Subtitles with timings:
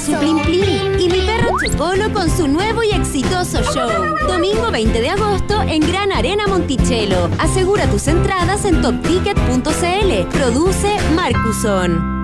[0.00, 1.00] su plin plin.
[1.00, 3.90] Y mi perro Chupolo con su nuevo y exitoso show.
[4.28, 7.28] Domingo 20 de agosto en Gran Arena Monticello.
[7.38, 10.28] Asegura tus entradas en topticket.cl.
[10.30, 12.17] Produce Marcuson.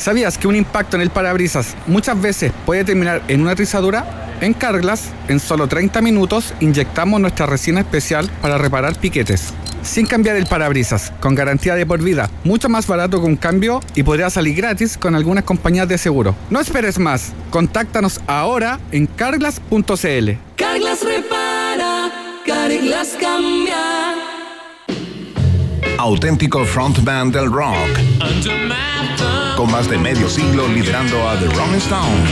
[0.00, 4.38] ¿Sabías que un impacto en el parabrisas muchas veces puede terminar en una trizadura?
[4.40, 9.52] En Carglass, en solo 30 minutos, inyectamos nuestra resina especial para reparar piquetes.
[9.82, 13.80] Sin cambiar el parabrisas, con garantía de por vida, mucho más barato que un cambio
[13.94, 16.34] y podría salir gratis con algunas compañías de seguro.
[16.48, 20.30] No esperes más, contáctanos ahora en carglass.cl.
[20.56, 22.10] Carglass repara,
[22.46, 24.14] Carglass cambia.
[25.98, 27.76] Auténtico frontman del rock.
[29.66, 32.30] Más de medio siglo liderando a The Rolling Stones.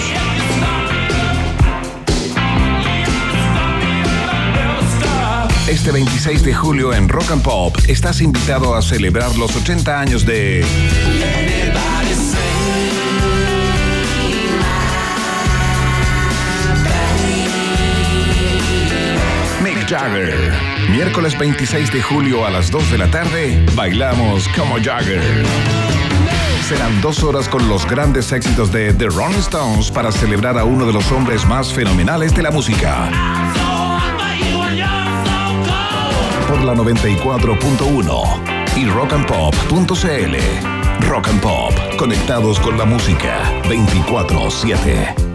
[5.68, 10.24] Este 26 de julio en Rock and Pop estás invitado a celebrar los 80 años
[10.24, 10.64] de
[19.62, 20.52] Mick Jagger.
[20.90, 25.44] Miércoles 26 de julio a las 2 de la tarde, bailamos como Jagger.
[26.68, 30.84] Serán dos horas con los grandes éxitos de The Rolling Stones para celebrar a uno
[30.84, 33.08] de los hombres más fenomenales de la música.
[36.46, 40.36] por la 94.1 y rockandpop.cl.
[41.08, 45.27] Rock and Pop, conectados con la música 24/7.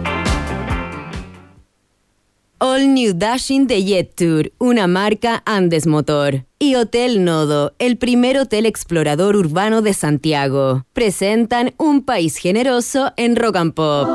[2.66, 6.46] All New Dashing de Jet Tour, una marca Andes Motor.
[6.58, 10.86] Y Hotel Nodo, el primer hotel explorador urbano de Santiago.
[10.94, 14.08] Presentan un país generoso en Rock and Pop.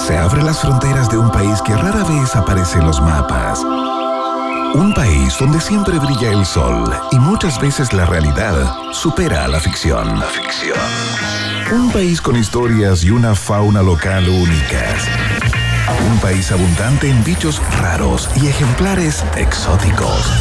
[0.00, 3.62] Se abren las fronteras de un país que rara vez aparece en los mapas.
[4.74, 9.60] Un país donde siempre brilla el sol y muchas veces la realidad supera a la
[9.60, 10.18] ficción.
[10.18, 10.78] La ficción.
[11.72, 15.06] Un país con historias y una fauna local únicas.
[15.88, 20.32] Un país abundante en bichos raros y ejemplares exóticos.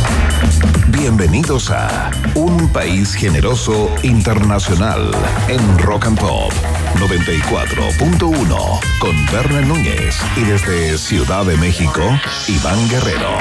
[0.89, 5.11] Bienvenidos a Un País Generoso Internacional
[5.47, 6.51] en Rock and Pop
[6.95, 12.01] 94.1 con Berna Núñez y desde Ciudad de México,
[12.47, 13.37] Iván Guerrero.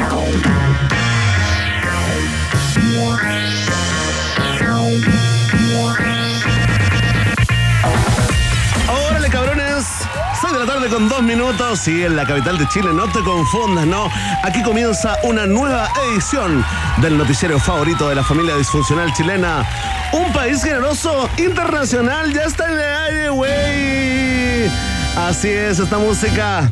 [10.90, 14.10] Con dos minutos y en la capital de Chile, no te confundas, ¿no?
[14.42, 16.64] Aquí comienza una nueva edición
[17.00, 19.64] del noticiero favorito de la familia disfuncional chilena.
[20.12, 24.70] Un país generoso internacional ya está en el aire, güey.
[25.16, 26.70] Así es, esta música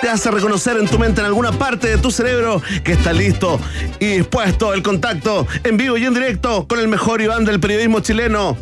[0.00, 3.60] te hace reconocer en tu mente, en alguna parte de tu cerebro, que está listo
[4.00, 8.00] y dispuesto el contacto en vivo y en directo con el mejor Iván del periodismo
[8.00, 8.56] chileno,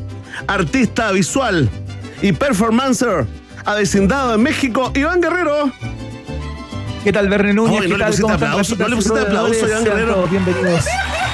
[0.47, 1.71] artista visual
[2.21, 3.27] y performancer,
[3.67, 5.71] avecindado en México, Iván Guerrero.
[7.05, 7.83] ¿Qué tal, Verne Núñez?
[7.83, 8.21] Ay, ¿Qué no le tal?
[8.21, 9.69] ¿Cómo están, aplauso, no le pusiste aplauso?
[9.69, 10.27] Iván Guerrero.
[10.29, 10.85] Bienvenidos.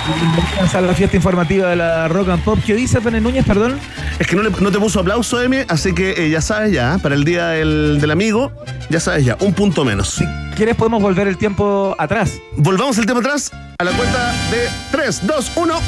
[0.06, 2.58] Bienvenidos a la fiesta informativa de la Rock and Pop.
[2.66, 3.78] ¿Qué dice Verne Núñez, perdón?
[4.18, 6.98] Es que no, le- no te puso aplauso, Emi, así que eh, ya sabes ya,
[7.02, 8.52] para el día del, del amigo,
[8.90, 10.10] ya sabes ya, un punto menos.
[10.10, 10.24] Si
[10.56, 12.32] quieres podemos volver el tiempo atrás.
[12.56, 15.80] Volvamos el tema atrás a la cuenta de 3, 2, 1.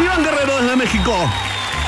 [0.00, 1.14] Iván Guerrero desde México.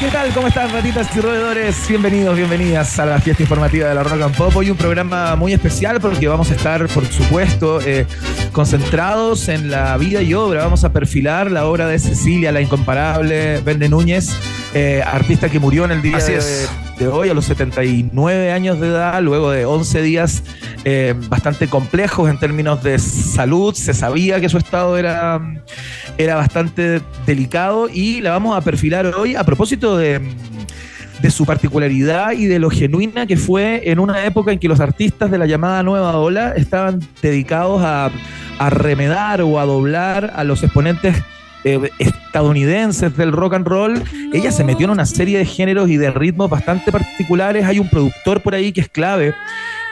[0.03, 0.35] ¿Qué tal?
[0.35, 1.87] ¿Cómo están, ratitas y roedores?
[1.89, 4.57] Bienvenidos, bienvenidas a la fiesta informativa de la Rock and Pop.
[4.57, 8.05] Hoy un programa muy especial porque vamos a estar, por supuesto, eh,
[8.51, 10.65] concentrados en la vida y obra.
[10.65, 14.31] Vamos a perfilar la obra de Cecilia, la incomparable Vende Núñez,
[14.75, 16.69] eh, artista que murió en el día Así de, es.
[16.99, 20.43] de hoy a los 79 años de edad, luego de 11 días
[20.85, 23.75] eh, bastante complejos en términos de salud.
[23.75, 25.41] Se sabía que su estado era,
[26.19, 30.21] era bastante delicado y la vamos a perfilar hoy a propósito de,
[31.21, 34.81] de su particularidad y de lo genuina que fue en una época en que los
[34.81, 38.11] artistas de la llamada nueva ola estaban dedicados a,
[38.59, 41.17] a remedar o a doblar a los exponentes
[41.65, 44.03] eh, estadounidenses del rock and roll.
[44.33, 47.65] Ella se metió en una serie de géneros y de ritmos bastante particulares.
[47.65, 49.33] Hay un productor por ahí que es clave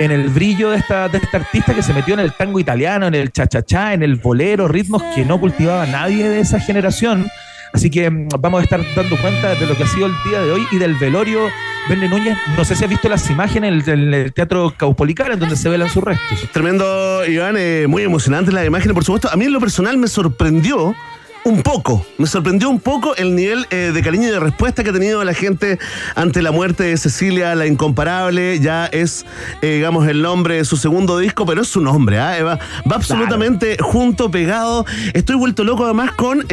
[0.01, 3.07] en el brillo de esta, de esta artista que se metió en el tango italiano,
[3.07, 7.31] en el cha-cha-cha, en el bolero, ritmos que no cultivaba nadie de esa generación.
[7.75, 10.41] Así que mm, vamos a estar dando cuenta de lo que ha sido el día
[10.41, 11.41] de hoy y del velorio
[11.87, 12.39] Verne Núñez.
[12.57, 16.03] No sé si has visto las imágenes del, Teatro Caupolicán, en donde se velan sus
[16.03, 16.49] restos.
[16.51, 19.29] Tremendo, Iván, eh, muy emocionante la imagen, por supuesto.
[19.31, 20.95] A mí en lo personal me sorprendió
[21.45, 24.91] un poco, me sorprendió un poco el nivel eh, de cariño y de respuesta que
[24.91, 25.79] ha tenido la gente
[26.15, 28.61] ante la muerte de Cecilia, la incomparable.
[28.61, 29.25] Ya es,
[29.63, 32.17] eh, digamos, el nombre de su segundo disco, pero es su nombre.
[32.17, 32.59] Eh, Va,
[32.91, 34.85] va absolutamente junto, pegado.
[35.15, 36.47] Estoy vuelto loco además con...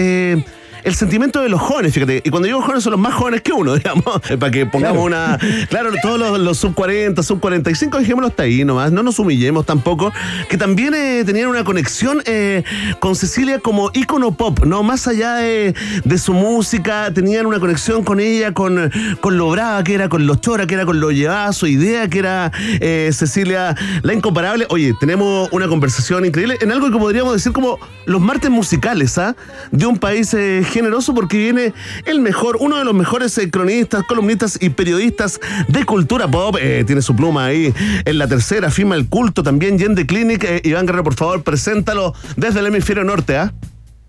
[0.83, 2.21] el sentimiento de los jóvenes, fíjate.
[2.23, 5.05] Y cuando digo jóvenes son los más jóvenes que uno, digamos, eh, para que pongamos
[5.05, 5.37] una.
[5.69, 9.65] Claro, todos los, los sub 40, sub 45, dejémoslo hasta ahí nomás, no nos humillemos
[9.65, 10.11] tampoco.
[10.49, 12.63] Que también eh, tenían una conexión eh,
[12.99, 14.83] con Cecilia como ícono pop, ¿no?
[14.83, 18.91] Más allá de, de su música, tenían una conexión con ella, con,
[19.21, 22.07] con lo brava que era, con lo chora que era, con lo llevaba su idea
[22.07, 24.65] que era eh, Cecilia la incomparable.
[24.69, 29.35] Oye, tenemos una conversación increíble en algo que podríamos decir como los martes musicales, ¿ah?
[29.71, 30.33] De un país
[30.77, 31.73] generoso porque viene
[32.05, 36.55] el mejor, uno de los mejores eh, cronistas, columnistas y periodistas de cultura pop.
[36.61, 37.73] eh, tiene su pluma ahí
[38.05, 40.43] en la tercera, firma el culto también, Yen de Clinic.
[40.43, 43.53] Eh, Iván Guerrero, por favor, preséntalo desde el hemisferio norte, ¿ah?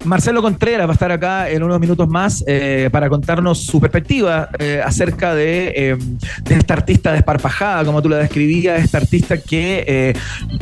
[0.05, 4.49] Marcelo Contreras va a estar acá en unos minutos más eh, para contarnos su perspectiva
[4.59, 5.97] eh, acerca de, eh,
[6.45, 10.15] de esta artista desparpajada, como tú la describías, esta artista que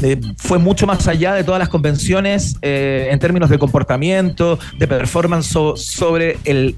[0.02, 5.46] eh, fue mucho más allá de todas las convenciones en términos de comportamiento, de performance
[5.46, 6.76] so- sobre el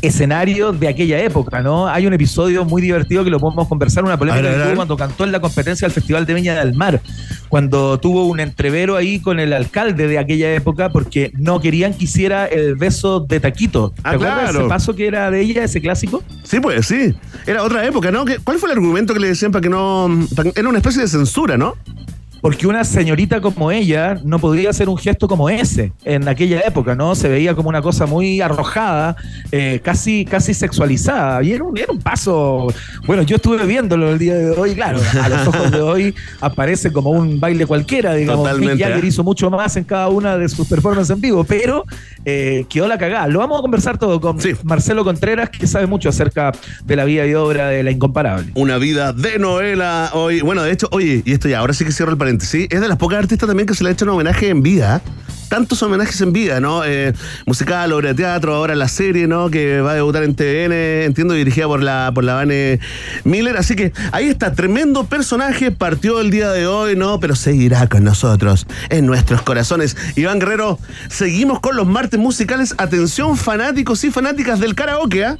[0.00, 1.88] escenario de aquella época, ¿no?
[1.88, 4.96] Hay un episodio muy divertido que lo podemos conversar, una polémica ver, que tuvo cuando
[4.96, 7.00] cantó en la competencia del Festival de Viña del Mar,
[7.48, 12.04] cuando tuvo un entrevero ahí con el alcalde de aquella época porque no querían que
[12.04, 13.90] hiciera el beso de taquito.
[13.92, 14.58] ¿Te Ah, acuerdas claro.
[14.60, 16.22] ese paso que era de ella, ese clásico?
[16.42, 17.14] Sí, pues sí.
[17.46, 18.26] Era otra época, ¿no?
[18.26, 20.10] ¿Qué- ¿Cuál fue el argumento que le decían para que no.
[20.36, 21.76] para era una especie de censura, ¿no?
[22.40, 26.94] Porque una señorita como ella no podría hacer un gesto como ese en aquella época,
[26.94, 27.14] ¿no?
[27.14, 29.16] Se veía como una cosa muy arrojada,
[29.52, 31.42] eh, casi, casi sexualizada.
[31.42, 32.72] Y era un, era un paso.
[33.06, 36.92] Bueno, yo estuve viéndolo el día de hoy, claro, a los ojos de hoy aparece
[36.92, 38.44] como un baile cualquiera, digamos.
[38.44, 39.08] Totalmente, Mick Jagger ¿eh?
[39.08, 41.84] hizo mucho más en cada una de sus performances en vivo, pero
[42.24, 43.26] eh, quedó la cagada.
[43.28, 44.54] Lo vamos a conversar todo con Sí.
[44.62, 46.52] Marcelo Contreras, que sabe mucho acerca
[46.84, 48.52] de la vida y obra de la incomparable.
[48.54, 50.40] Una vida de novela hoy.
[50.40, 52.29] Bueno, de hecho, oye, y esto ya, ahora sí que cierro el paréntesis.
[52.38, 55.02] Es de las pocas artistas también que se le ha hecho un homenaje en vida.
[55.48, 56.84] Tantos homenajes en vida, ¿no?
[56.84, 57.12] Eh,
[57.44, 59.50] musical, obra de teatro, ahora la serie, ¿no?
[59.50, 60.72] Que va a debutar en TVN,
[61.06, 62.78] entiendo, dirigida por la, por la Vane
[63.24, 63.56] Miller.
[63.56, 67.18] Así que ahí está, tremendo personaje, partió el día de hoy, ¿no?
[67.18, 69.96] Pero seguirá con nosotros, en nuestros corazones.
[70.14, 70.78] Iván Guerrero,
[71.08, 72.76] seguimos con los martes musicales.
[72.78, 75.36] Atención, fanáticos y fanáticas del karaoke, ¿ah?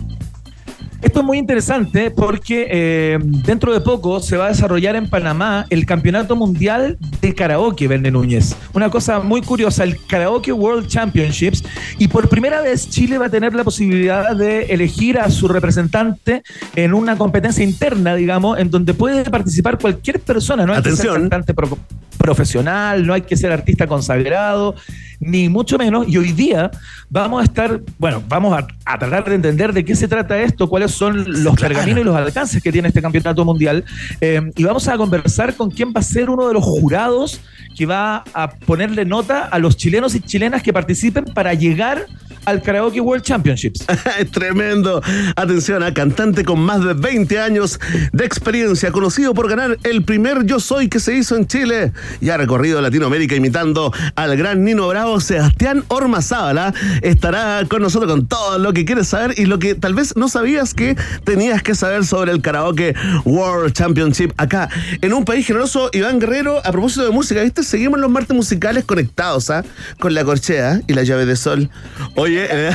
[1.03, 5.65] Esto es muy interesante porque eh, dentro de poco se va a desarrollar en Panamá
[5.71, 8.55] el Campeonato Mundial de Karaoke, Verne Núñez.
[8.75, 11.65] Una cosa muy curiosa, el Karaoke World Championships.
[11.99, 16.43] Y por primera vez Chile va a tener la posibilidad de elegir a su representante
[16.77, 20.67] en una competencia interna, digamos, en donde puede participar cualquier persona.
[20.67, 21.15] No hay que Atención.
[21.15, 21.79] ser cantante pro-
[22.19, 24.75] profesional, no hay que ser artista consagrado,
[25.21, 26.09] ni mucho menos.
[26.09, 26.71] Y hoy día
[27.11, 30.69] vamos a estar, bueno, vamos a, a tratar de entender de qué se trata esto,
[30.69, 31.75] cuáles son los Claro.
[31.75, 33.85] pergaminos y los alcances que tiene este campeonato mundial.
[34.21, 37.41] Eh, y vamos a conversar con quién va a ser uno de los jurados
[37.77, 42.07] que va a ponerle nota a los chilenos y chilenas que participen para llegar
[42.45, 43.85] al Karaoke World Championships.
[44.19, 45.03] Es tremendo.
[45.37, 47.79] Atención, a cantante con más de 20 años
[48.13, 52.31] de experiencia, conocido por ganar el primer Yo Soy que se hizo en Chile y
[52.31, 56.75] ha recorrido Latinoamérica imitando al gran Nino Bravo, Sebastián Ormazábala.
[57.03, 60.29] Estará con nosotros con todo lo que quieres saber y lo que tal vez no
[60.29, 62.95] sabías que tenías que saber sobre el Karaoke
[63.25, 64.69] World Championship acá
[65.01, 65.91] en un país generoso.
[65.93, 67.63] Iván Guerrero, a propósito de música, ¿viste?
[67.63, 69.65] Seguimos los martes musicales conectados ¿ah?
[69.99, 71.71] con la corchea y la llave de sol.
[72.17, 72.71] Oye, eh,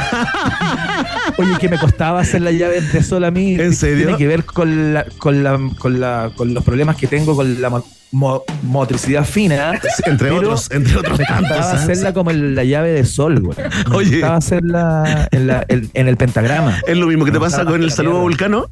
[1.38, 3.56] Oye, que me costaba hacer la llave de sol a mí.
[3.60, 4.04] ¿En serio?
[4.06, 7.62] Tiene que ver con, la, con, la, con, la, con los problemas que tengo con
[7.62, 9.80] la mo- mo- motricidad fina.
[10.06, 11.46] entre otros, entre otros Me tantos.
[11.52, 11.84] encantaba ¿ah?
[11.84, 13.58] hacerla como en la llave de sol, güey.
[13.90, 14.12] Me Oye.
[14.12, 16.80] gustaba hacerla en, en- en el pentagrama.
[16.88, 18.68] Es lo mismo que te Me pasa gustaba con el saludo vulcano.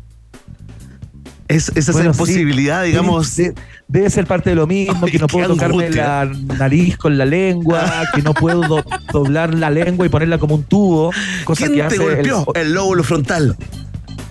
[1.48, 2.20] Es esa Bueno, sí.
[2.20, 3.36] posibilidad, digamos.
[3.36, 3.54] De-
[3.88, 6.26] debe ser parte de lo mismo, que no puedo tocarme angustia.
[6.26, 7.86] la nariz con la lengua,
[8.16, 11.12] que no puedo do- doblar la lengua y ponerla como un tubo.
[11.46, 12.46] Cosa ¿Quién que te hace golpeó?
[12.56, 13.58] el El lóbulo frontal.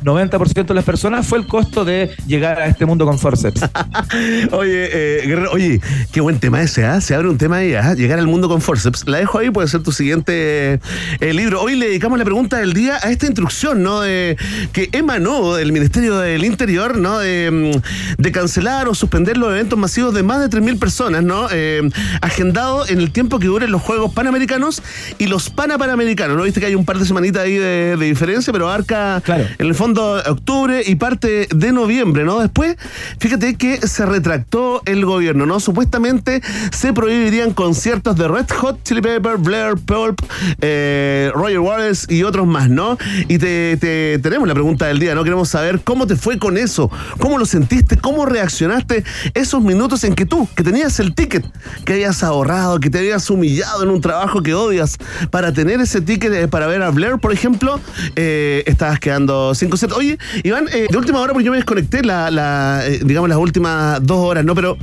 [0.04, 3.62] 90% de las personas fue el costo de llegar a este mundo con forceps.
[4.52, 4.88] Oye,
[5.22, 5.80] eh, Guerrero, oye,
[6.12, 7.00] qué buen tema ese, ¿ah?
[7.00, 7.94] Se abre un tema ahí, ¿ah?
[7.94, 9.06] Llegar al mundo con forceps.
[9.06, 10.80] La dejo ahí, puede ser tu siguiente
[11.20, 11.60] eh, libro.
[11.62, 14.00] Hoy le dedicamos la pregunta del día a esta instrucción, ¿no?
[14.00, 14.36] De,
[14.72, 17.18] que emanó del Ministerio del Interior, ¿no?
[17.18, 21.48] De, mm, de cancelar o suspender los eventos masivos de más de 3.000 personas, ¿no?
[21.50, 21.88] Eh,
[22.20, 24.82] agendado en el tiempo que duren los Juegos Panamericanos
[25.18, 26.42] y los Panapanamericanos, ¿no?
[26.44, 29.44] Viste que hay un par de semanitas ahí de, de diferencia, pero abarca Claro.
[29.58, 32.40] en el fondo terminando octubre y parte de noviembre, ¿no?
[32.40, 32.76] Después,
[33.18, 35.60] fíjate que se retractó el gobierno, ¿no?
[35.60, 40.20] Supuestamente se prohibirían conciertos de Red Hot Chili Pepper, Blair Pulp,
[40.60, 42.96] eh, Roger Waters y otros más, ¿no?
[43.28, 43.76] Y te,
[44.22, 45.24] tenemos la pregunta del día, ¿no?
[45.24, 50.14] Queremos saber cómo te fue con eso, cómo lo sentiste, cómo reaccionaste esos minutos en
[50.14, 51.44] que tú, que tenías el ticket,
[51.84, 54.96] que habías ahorrado, que te habías humillado en un trabajo que odias,
[55.30, 57.80] para tener ese ticket eh, para ver a Blair, por ejemplo,
[58.16, 62.30] eh, estabas quedando 5 Oye, Iván, eh, de última hora, porque yo me desconecté la,
[62.30, 64.54] la eh, digamos, las últimas dos horas, ¿no?
[64.54, 64.76] Pero,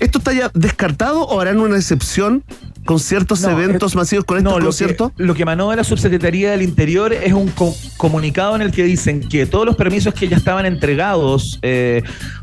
[0.00, 2.44] ¿esto está ya descartado o harán una excepción
[2.84, 5.12] con ciertos eventos es, masivos con estos no, conciertos?
[5.16, 7.52] Lo, lo que emanó de la Subsecretaría del Interior es un
[7.96, 12.02] comunicado en el que dicen que todos los permisos que ya estaban entregados eh,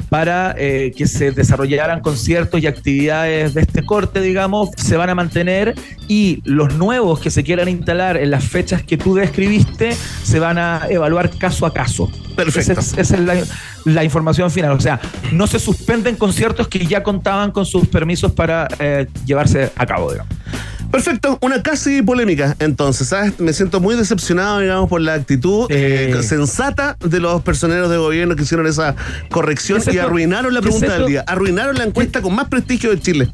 [0.10, 5.16] para eh, que se desarrollaran conciertos y actividades de este corte, digamos, se van a
[5.16, 5.76] mantener
[6.08, 10.58] y los nuevos que se quieran instalar en las fechas que tú describiste se van
[10.58, 12.12] a evaluar caso a caso.
[12.36, 12.72] Perfecto.
[12.72, 13.36] Esa es, esa es la,
[13.86, 14.72] la información final.
[14.72, 15.00] O sea,
[15.32, 20.12] no se suspenden conciertos que ya contaban con sus permisos para eh, llevarse a cabo,
[20.12, 20.34] digamos.
[20.92, 22.56] Perfecto, una casi polémica.
[22.60, 23.40] Entonces, ¿sabes?
[23.40, 28.36] Me siento muy decepcionado, digamos, por la actitud eh, sensata de los personeros de gobierno
[28.36, 28.96] que hicieron esa
[29.30, 31.24] corrección ¿Qué es y arruinaron la ¿Qué es pregunta del día.
[31.28, 33.30] Arruinaron la encuesta con más prestigio de Chile.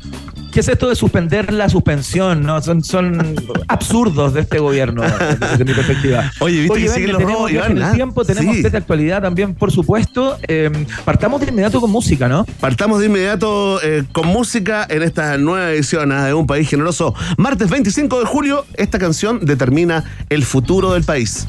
[0.55, 2.43] ¿Qué es esto de suspender la suspensión?
[2.43, 2.61] ¿no?
[2.61, 3.35] Son, son
[3.67, 5.01] absurdos de este gobierno,
[5.51, 6.31] desde mi perspectiva.
[6.39, 7.75] Oye, ¿viste que siguen los robos, Iván?
[7.75, 8.61] el Ah, tiempo, tenemos sí.
[8.61, 10.37] de actualidad también, por supuesto.
[10.47, 10.71] Eh,
[11.03, 12.45] partamos de inmediato con música, ¿no?
[12.61, 17.13] Partamos de inmediato eh, con música en esta nueva edición ah, de Un País Generoso.
[17.35, 21.47] Martes 25 de julio, esta canción determina el futuro del país.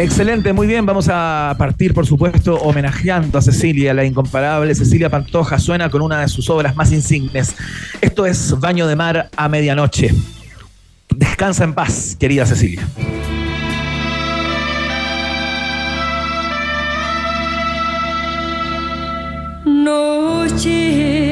[0.00, 0.86] Excelente, muy bien.
[0.86, 5.58] Vamos a partir, por supuesto, homenajeando a Cecilia, la incomparable Cecilia Pantoja.
[5.58, 7.56] Suena con una de sus obras más insignes.
[8.00, 10.14] Esto es Baño de Mar a Medianoche.
[11.10, 12.86] Descansa en paz, querida Cecilia.
[19.64, 21.27] Noche.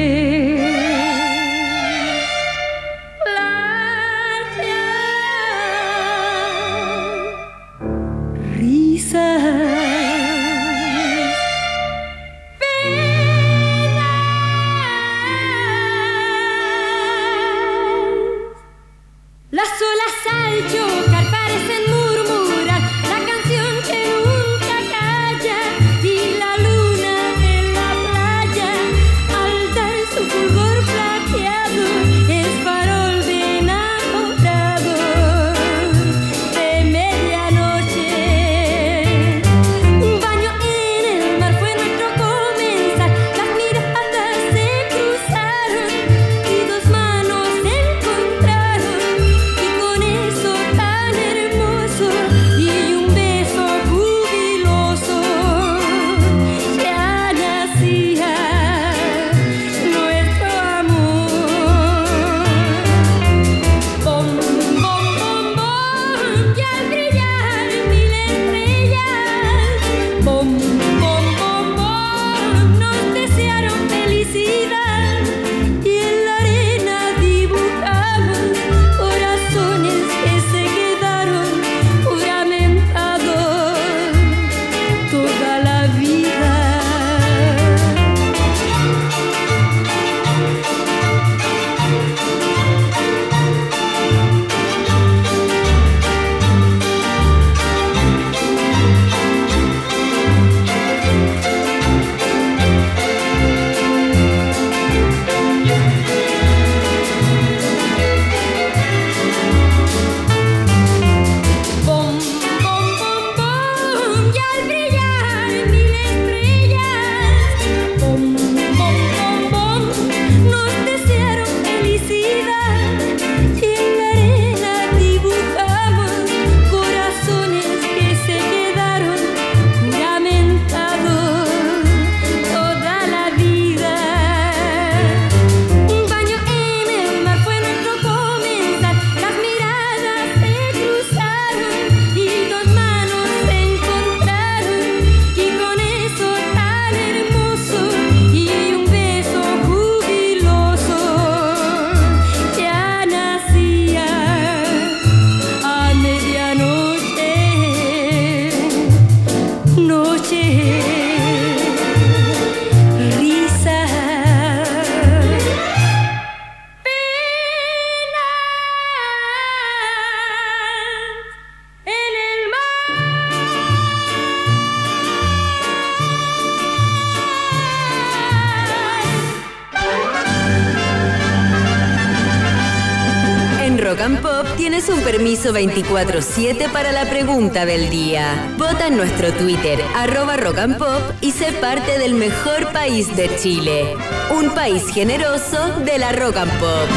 [185.37, 188.53] Permiso 24-7 para la pregunta del día.
[188.57, 193.35] Vota en nuestro Twitter, arroba Rock and Pop, y sé parte del mejor país de
[193.35, 193.95] Chile.
[194.35, 196.89] Un país generoso de la Rock and Pop.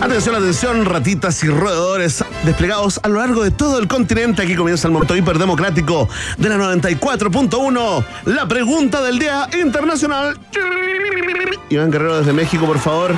[0.00, 4.42] Atención, atención, ratitas y roedores desplegados a lo largo de todo el continente.
[4.42, 8.04] Aquí comienza el momento hiperdemocrático de la 94.1.
[8.26, 10.38] La pregunta del día internacional.
[11.68, 13.14] Iván Guerrero desde México, por favor.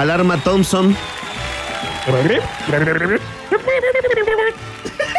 [0.00, 0.96] Alarma Thompson.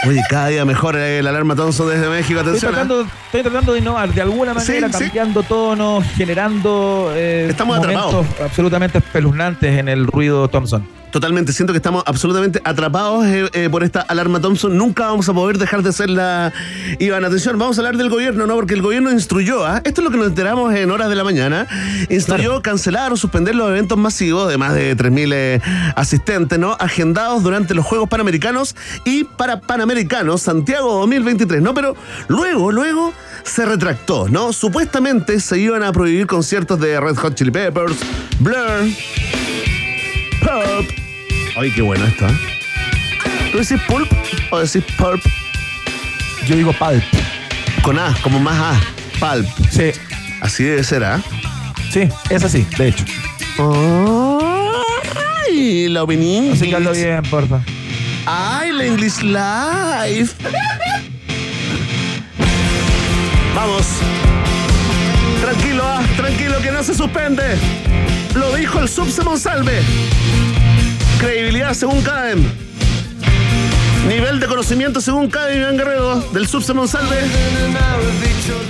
[0.07, 2.39] Oye, cada día mejor el alarma Thompson desde México.
[2.39, 2.71] Estoy Atención.
[2.71, 2.75] ¿eh?
[2.75, 5.05] tratando, estoy tratando de innovar de alguna manera, sí.
[5.05, 8.41] cambiando tonos, generando eh, Estamos momentos atrapados.
[8.41, 10.87] absolutamente espeluznantes en el ruido Thompson.
[11.11, 14.77] Totalmente, siento que estamos absolutamente atrapados eh, eh, por esta alarma Thompson.
[14.77, 16.53] Nunca vamos a poder dejar de ser la.
[16.99, 18.55] Iván, atención, vamos a hablar del gobierno, ¿no?
[18.55, 19.81] Porque el gobierno instruyó, ¿ah?
[19.83, 21.67] esto es lo que nos enteramos en horas de la mañana,
[22.09, 25.61] instruyó cancelar o suspender los eventos masivos de más de 3.000 eh,
[25.97, 26.77] asistentes, ¿no?
[26.79, 28.20] Agendados durante los Juegos Panamericanos
[29.05, 31.73] y para Panamericanos Santiago 2023, ¿no?
[31.73, 31.95] Pero
[32.27, 33.13] luego, luego
[33.43, 34.53] se retractó, ¿no?
[34.53, 37.97] Supuestamente se iban a prohibir conciertos de Red Hot Chili Peppers,
[38.39, 38.83] Blur,
[40.41, 40.89] Pulp.
[41.57, 42.37] Ay, qué bueno esto, ¿eh?
[43.51, 44.09] ¿Tú decís Pulp
[44.51, 45.21] o decís Pulp?
[46.47, 47.03] Yo digo Pulp.
[47.83, 48.79] Con A, como más A.
[49.19, 49.47] Pulp.
[49.71, 49.91] Sí,
[50.41, 51.21] Así debe ser, ¿ah?
[51.91, 53.05] sí, es así, de hecho.
[55.47, 56.51] Ay, la opinión.
[56.51, 57.61] Así que bien, porfa.
[58.25, 60.35] Ay, la English Life.
[63.55, 63.85] Vamos.
[65.41, 67.57] Tranquilo, ah, tranquilo, que no se suspende.
[68.35, 69.81] Lo dijo el Subse Monsalve.
[71.19, 72.43] Credibilidad según CADEM.
[74.07, 77.17] Nivel de conocimiento según CADEM Iván Guerrero del Subse Monsalve.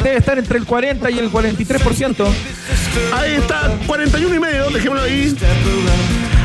[0.03, 2.25] Debe estar entre el 40 y el 43%.
[3.13, 5.35] Ahí está, 41 y medio, dejémoslo ahí.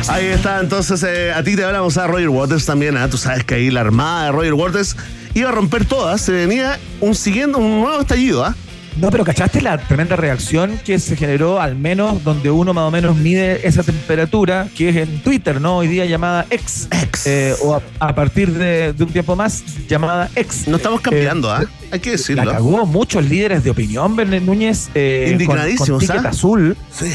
[0.09, 3.09] Ahí está, entonces eh, a ti te hablamos a Roger Waters también, ¿ah?
[3.11, 4.97] tú sabes que ahí la armada de Roger Waters
[5.35, 8.55] iba a romper todas, se venía un siguiendo, un nuevo estallido, ¿ah?
[8.99, 12.91] No, pero ¿cachaste la tremenda reacción que se generó, al menos donde uno más o
[12.91, 15.79] menos mide esa temperatura, que es en Twitter, ¿no?
[15.79, 16.89] Hoy día llamada X.
[16.91, 17.27] X.
[17.27, 20.67] Eh, o a, a partir de, de un tiempo más, llamada X.
[20.69, 21.65] No estamos cambiando, ¿ah?
[21.65, 22.51] Eh, Hay que La decirlo.
[22.53, 24.89] cagó muchos líderes de opinión, Bernet Núñez.
[24.95, 26.31] eh, Indignadísimos, con, con ¿ah?
[26.31, 26.77] azul.
[26.91, 27.13] Sí.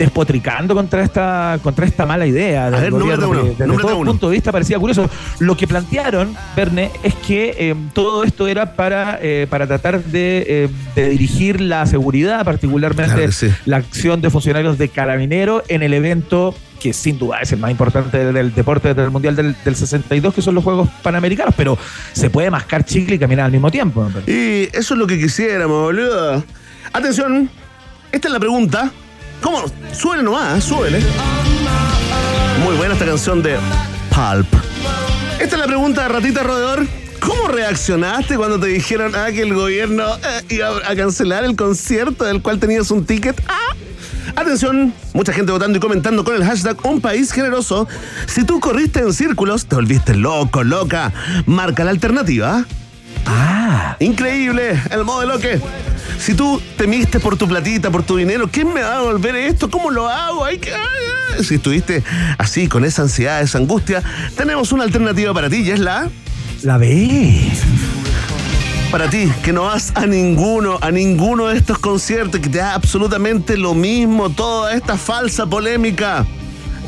[0.00, 4.02] Despotricando contra esta contra esta mala idea del ver, número gobierno, uno, que desde todo
[4.02, 5.10] punto de vista parecía curioso.
[5.40, 10.46] Lo que plantearon, Verne, es que eh, todo esto era para, eh, para tratar de,
[10.48, 13.50] eh, de dirigir la seguridad, particularmente Claro que sí.
[13.66, 17.70] la acción de funcionarios de Carabinero en el evento que sin duda es el más
[17.70, 21.76] importante del deporte del Mundial del, del 62, que son los Juegos Panamericanos, pero
[22.14, 24.10] se puede mascar chicle y caminar al mismo tiempo.
[24.26, 26.42] Y eso es lo que quisiéramos, boludo.
[26.90, 27.50] Atención,
[28.10, 28.90] esta es la pregunta.
[29.40, 29.64] ¿Cómo?
[29.92, 31.00] Súbele nomás, súbele.
[32.62, 33.56] Muy buena esta canción de
[34.10, 34.46] Pulp.
[35.40, 36.86] Esta es la pregunta de Ratita Roedor.
[37.20, 42.24] ¿Cómo reaccionaste cuando te dijeron ah, que el gobierno eh, iba a cancelar el concierto
[42.24, 43.40] del cual tenías un ticket?
[43.48, 43.74] Ah.
[44.36, 47.88] Atención, mucha gente votando y comentando con el hashtag Un País Generoso.
[48.26, 51.12] Si tú corriste en círculos, te volviste loco, loca.
[51.46, 52.64] Marca la alternativa.
[53.26, 55.60] Ah, Increíble, el modelo que.
[56.18, 59.70] Si tú temiste por tu platita, por tu dinero, ¿quién me va a volver esto?
[59.70, 60.44] ¿Cómo lo hago?
[60.44, 60.72] Ay, que-.
[61.42, 62.02] Si estuviste
[62.38, 64.02] así, con esa ansiedad, esa angustia,
[64.36, 66.08] tenemos una alternativa para ti y es la.
[66.62, 67.50] la ve.
[68.90, 72.74] Para ti, que no vas a ninguno, a ninguno de estos conciertos, que te da
[72.74, 76.26] absolutamente lo mismo, toda esta falsa polémica.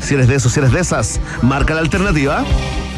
[0.01, 2.43] Si eres de esos, si eres de esas, marca la alternativa.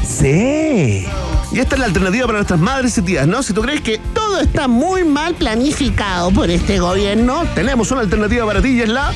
[0.06, 1.08] Sí.
[1.52, 3.42] Y esta es la alternativa para nuestras madres y tías, ¿no?
[3.42, 8.46] Si tú crees que todo está muy mal planificado por este gobierno, tenemos una alternativa
[8.46, 9.12] para ti y es la...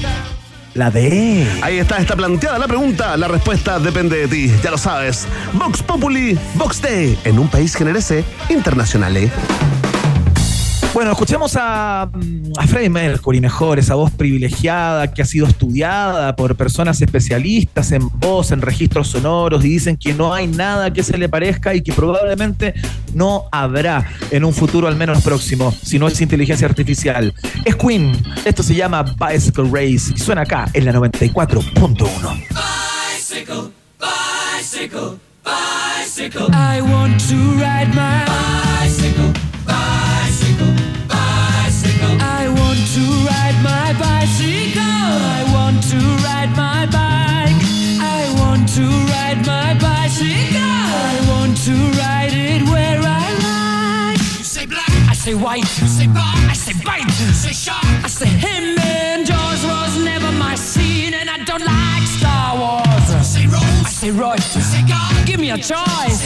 [0.76, 1.48] La D.
[1.62, 5.28] Ahí está, está planteada la pregunta, la respuesta depende de ti, ya lo sabes.
[5.54, 9.18] Vox Populi, Vox Day, en un país generese internacional.
[9.18, 9.32] ¿eh?
[10.92, 16.56] Bueno, escuchemos a, a Freddie Mercury, mejor, esa voz privilegiada que ha sido estudiada por
[16.56, 21.16] personas especialistas en voz, en registros sonoros, y dicen que no hay nada que se
[21.18, 22.74] le parezca y que probablemente
[23.14, 27.36] no habrá en un futuro al menos próximo, si no es inteligencia artificial.
[27.66, 28.12] Es Queen,
[28.44, 32.46] esto se llama Bicycle Race y suena acá en la 94.1.
[36.52, 39.49] I want to ride my bicycle, bicycle,
[55.20, 55.82] say I say white.
[55.82, 57.04] You say bar, I say bite.
[57.04, 58.80] You say shark, I say him.
[58.80, 63.10] And Jaws was never my scene, and I don't like Star Wars.
[63.12, 66.20] I say Rose, I say Royce, I say God, give me a choice.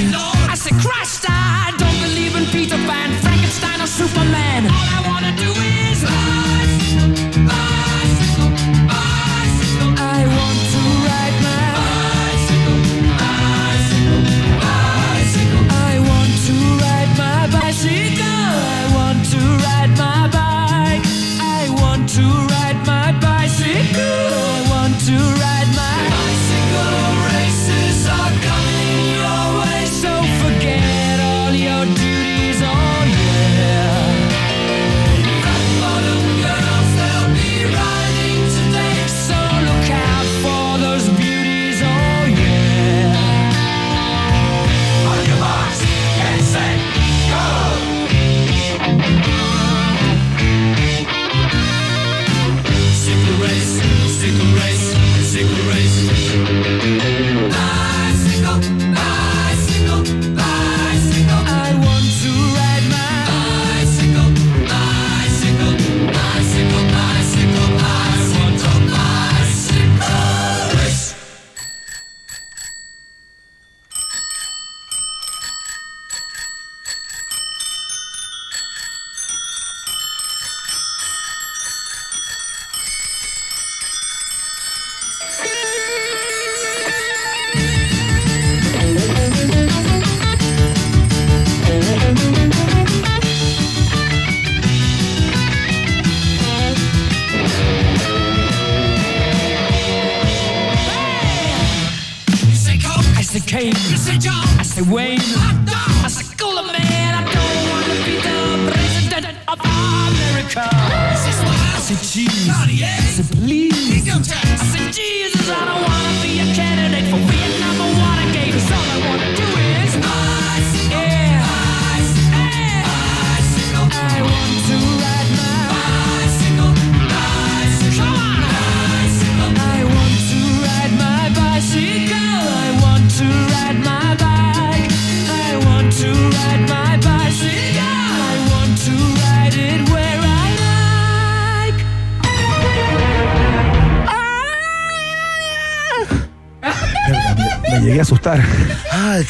[0.53, 4.67] I say Christ, I don't believe in Peter Pan, Frankenstein, or Superman.
[4.67, 6.42] All I wanna do is bicycle,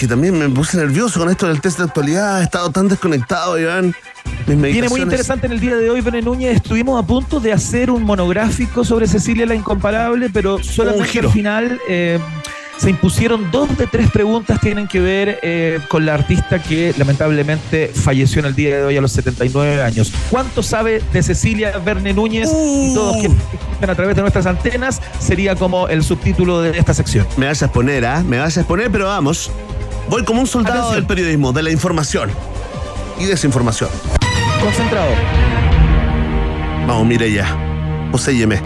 [0.04, 2.42] que también me puse nervioso con esto del test de actualidad.
[2.42, 3.96] He estado tan desconectado, Iván.
[4.46, 6.58] Viene muy interesante en el día de hoy, Bene Núñez.
[6.58, 11.80] Estuvimos a punto de hacer un monográfico sobre Cecilia la Incomparable, pero solamente al final
[11.88, 12.20] eh,
[12.76, 17.88] se impusieron dos de tres preguntas tienen que ver eh, con la artista que lamentablemente
[17.88, 20.12] falleció en el día de hoy a los 79 años.
[20.30, 22.50] ¿Cuánto sabe de Cecilia Verne Núñez?
[22.50, 26.94] Y todos quienes escuchan a través de nuestras antenas sería como el subtítulo de esta
[26.94, 27.26] sección.
[27.38, 28.22] Me vas a exponer, ¿ah?
[28.22, 29.50] Me vas a exponer, pero vamos.
[30.10, 30.96] Voy como un soldado Atención.
[30.96, 32.30] del periodismo, de la información
[33.20, 33.90] y desinformación.
[34.62, 35.12] Concentrado.
[36.88, 37.48] Vamos, mire ya.
[38.12, 38.62] Poséyeme.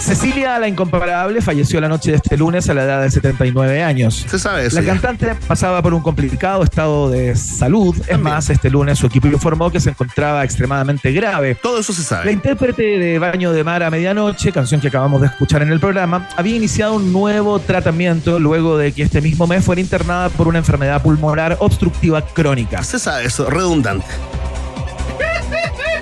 [0.00, 4.24] Cecilia la Incomparable falleció la noche de este lunes a la edad de 79 años.
[4.28, 4.76] Se sabe eso.
[4.76, 4.92] La ya.
[4.92, 7.94] cantante pasaba por un complicado estado de salud.
[8.08, 11.54] Es más, este lunes su equipo informó que se encontraba extremadamente grave.
[11.54, 12.32] Todo eso se La sabe.
[12.32, 16.28] intérprete de Baño de Mar a Medianoche, canción que acabamos de escuchar en el programa,
[16.36, 20.58] había iniciado un nuevo tratamiento luego de que este mismo mes fuera internada por una
[20.58, 22.82] enfermedad pulmonar obstructiva crónica.
[22.82, 24.06] Se sabe eso, redundante.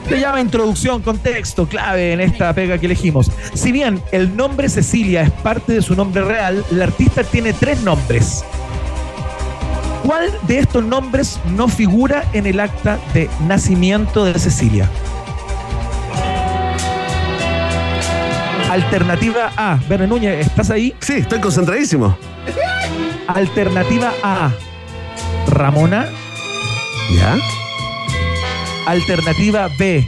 [0.08, 3.30] Se llama introducción, contexto, clave en esta pega que elegimos.
[3.52, 7.82] Si bien el nombre Cecilia es parte de su nombre real, la artista tiene tres
[7.82, 8.42] nombres.
[10.06, 14.88] ¿Cuál de estos nombres no figura en el acta de nacimiento de Cecilia?
[18.70, 19.78] Alternativa A.
[19.88, 20.94] Verne Núñez, ¿estás ahí?
[21.00, 22.16] Sí, estoy concentradísimo.
[23.26, 24.50] Alternativa A.
[25.48, 26.08] Ramona.
[27.14, 27.36] ¿Ya?
[28.88, 30.02] Alternativa B.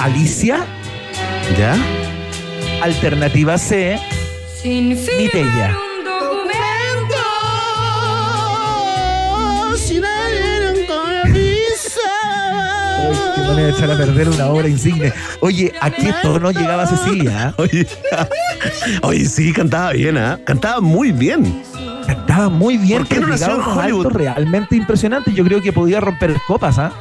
[0.00, 0.66] Alicia.
[1.56, 1.76] ¿Ya?
[2.82, 3.96] Alternativa C.
[4.60, 5.78] Sin Mitella.
[13.46, 15.12] manera de echar a perder una obra insigne.
[15.38, 17.50] Oye, ¿a qué tono llegaba Cecilia?
[17.50, 17.54] ah?
[17.58, 17.86] Oye,
[19.02, 20.40] oye, sí, cantaba bien, ¿ah?
[20.44, 21.62] Cantaba muy bien.
[22.04, 24.06] Cantaba muy bien, ¿Por qué no nació en a Hollywood?
[24.08, 25.32] realmente impresionante.
[25.32, 26.92] Yo creo que podía romper copas, ¿ah?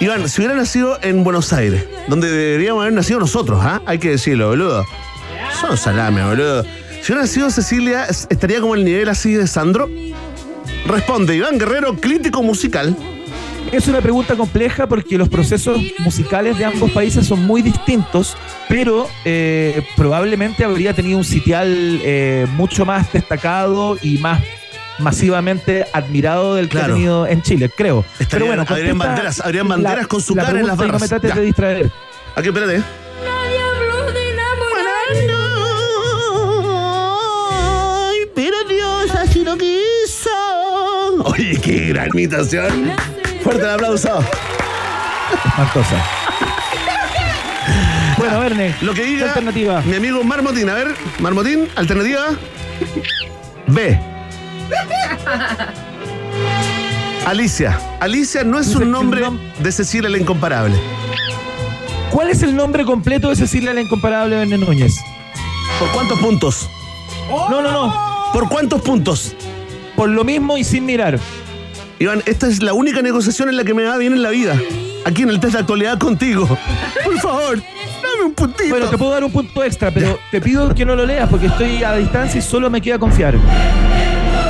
[0.00, 3.80] Iván, si hubiera nacido en Buenos Aires, donde deberíamos haber nacido nosotros, ¿ah?
[3.86, 4.84] Hay que decirlo, boludo.
[5.60, 6.64] Son salame, boludo.
[7.02, 9.88] Si hubiera nacido Cecilia, es- estaría como el nivel así de Sandro.
[10.86, 12.96] Responde Iván Guerrero, crítico musical.
[13.70, 18.36] Es una pregunta compleja porque los procesos musicales de ambos países son muy distintos,
[18.68, 24.40] pero eh, probablemente habría tenido un sitial eh, mucho más destacado y más
[24.98, 26.92] masivamente admirado del que Claro.
[26.92, 28.04] ha tenido en Chile, creo.
[28.18, 30.92] Estaría- pero bueno, banderas- habrían banderas con su la cara en las y No me
[30.92, 31.08] barras.
[31.08, 31.36] trates Ya.
[31.36, 31.90] de distraer.
[32.36, 32.78] Aquí, espérate.
[32.78, 34.92] Nadie habló de enamorar.
[38.10, 40.30] Ay, pero Dios así lo quiso.
[41.24, 42.92] Oye, qué gran imitación.
[43.42, 44.18] Fuerte el aplauso.
[45.44, 45.96] Espantosa.
[48.18, 49.80] bueno, Verne, Lo que ¿qué diga alternativa?
[49.82, 50.68] mi amigo Marmotín.
[50.70, 52.26] A ver, Marmotín, alternativa
[53.66, 53.98] B.
[57.26, 57.78] Alicia.
[58.00, 59.22] Alicia no es un nombre
[59.60, 60.76] de Cecilia la Incomparable.
[62.10, 64.96] ¿Cuál es el nombre completo de Cecilia la Incomparable Verne Núñez?
[65.78, 66.68] ¿Por cuántos puntos?
[67.28, 67.94] No, no, no.
[68.32, 69.34] ¿Por cuántos puntos?
[69.96, 71.18] Por lo mismo y sin mirar.
[71.98, 74.56] Iván, esta es la única negociación en la que me va bien en la vida.
[75.04, 76.46] Aquí en el test de actualidad contigo.
[77.04, 77.62] Por favor,
[78.02, 78.70] dame un puntito.
[78.70, 81.46] Bueno, te puedo dar un punto extra, pero te pido que no lo leas porque
[81.46, 83.34] estoy a distancia y solo me queda confiar.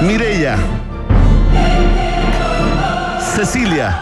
[0.07, 0.57] Mirella.
[3.35, 3.99] Cecilia.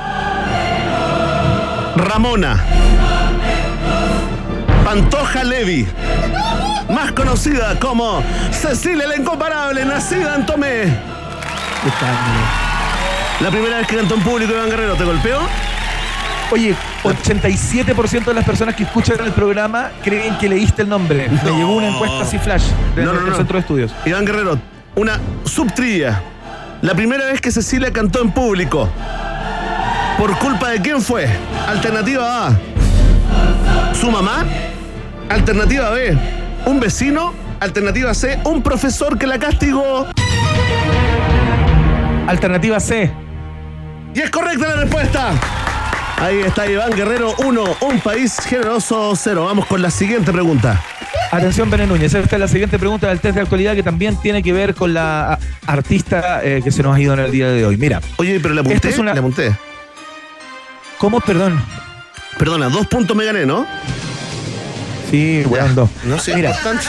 [1.96, 2.56] Ramona.
[4.84, 5.86] Pantoja Levi.
[6.88, 10.84] Más conocida como Cecilia la Incomparable, nacida en Tomé.
[13.40, 15.38] La primera vez que cantó en público Iván Guerrero, ¿te golpeó?
[16.50, 21.28] Oye, 87% de las personas que escuchan el programa creen que leíste el nombre.
[21.28, 22.64] Me llegó una encuesta así flash
[22.96, 23.36] de No, no, no.
[23.36, 23.94] centro de estudios.
[24.04, 24.58] Iván Guerrero,
[24.94, 26.22] una subtrilla.
[26.82, 28.88] La primera vez que Cecilia cantó en público.
[30.18, 31.28] ¿Por culpa de quién fue?
[31.68, 32.58] Alternativa A.
[33.94, 34.44] Su mamá.
[35.28, 36.16] Alternativa B.
[36.66, 37.34] Un vecino.
[37.60, 38.38] Alternativa C.
[38.44, 40.06] Un profesor que la castigó.
[42.26, 43.10] Alternativa C.
[44.14, 45.32] Y es correcta la respuesta.
[46.20, 49.44] Ahí está Iván Guerrero 1, un país generoso 0.
[49.46, 50.82] Vamos con la siguiente pregunta.
[51.32, 52.12] Atención, Bene Núñez.
[52.12, 54.92] Esta es la siguiente pregunta del test de actualidad que también tiene que ver con
[54.94, 57.76] la artista eh, que se nos ha ido en el día de hoy.
[57.76, 58.88] Mira, Oye, pero le apunté.
[58.88, 59.56] Es una- Le apunté.
[60.98, 61.20] ¿cómo?
[61.20, 61.62] Perdón.
[62.38, 63.66] Perdona, dos puntos me gané, ¿no?
[65.10, 65.88] Sí, weón, dos.
[66.04, 66.34] No sé.
[66.34, 66.86] Mira, importante.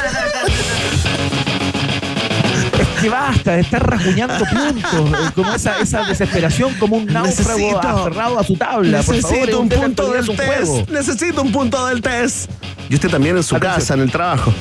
[3.01, 5.19] que basta de estar rasguñando puntos.
[5.19, 9.01] eh, Como esa, esa desesperación, como un náufrago aferrado a su tabla.
[9.01, 10.43] Por favor, Necesito es un punto del es test.
[10.45, 10.85] juego.
[10.91, 12.49] Necesito un punto del test.
[12.91, 13.79] Y usted también en su Atención.
[13.79, 14.53] casa, en el trabajo.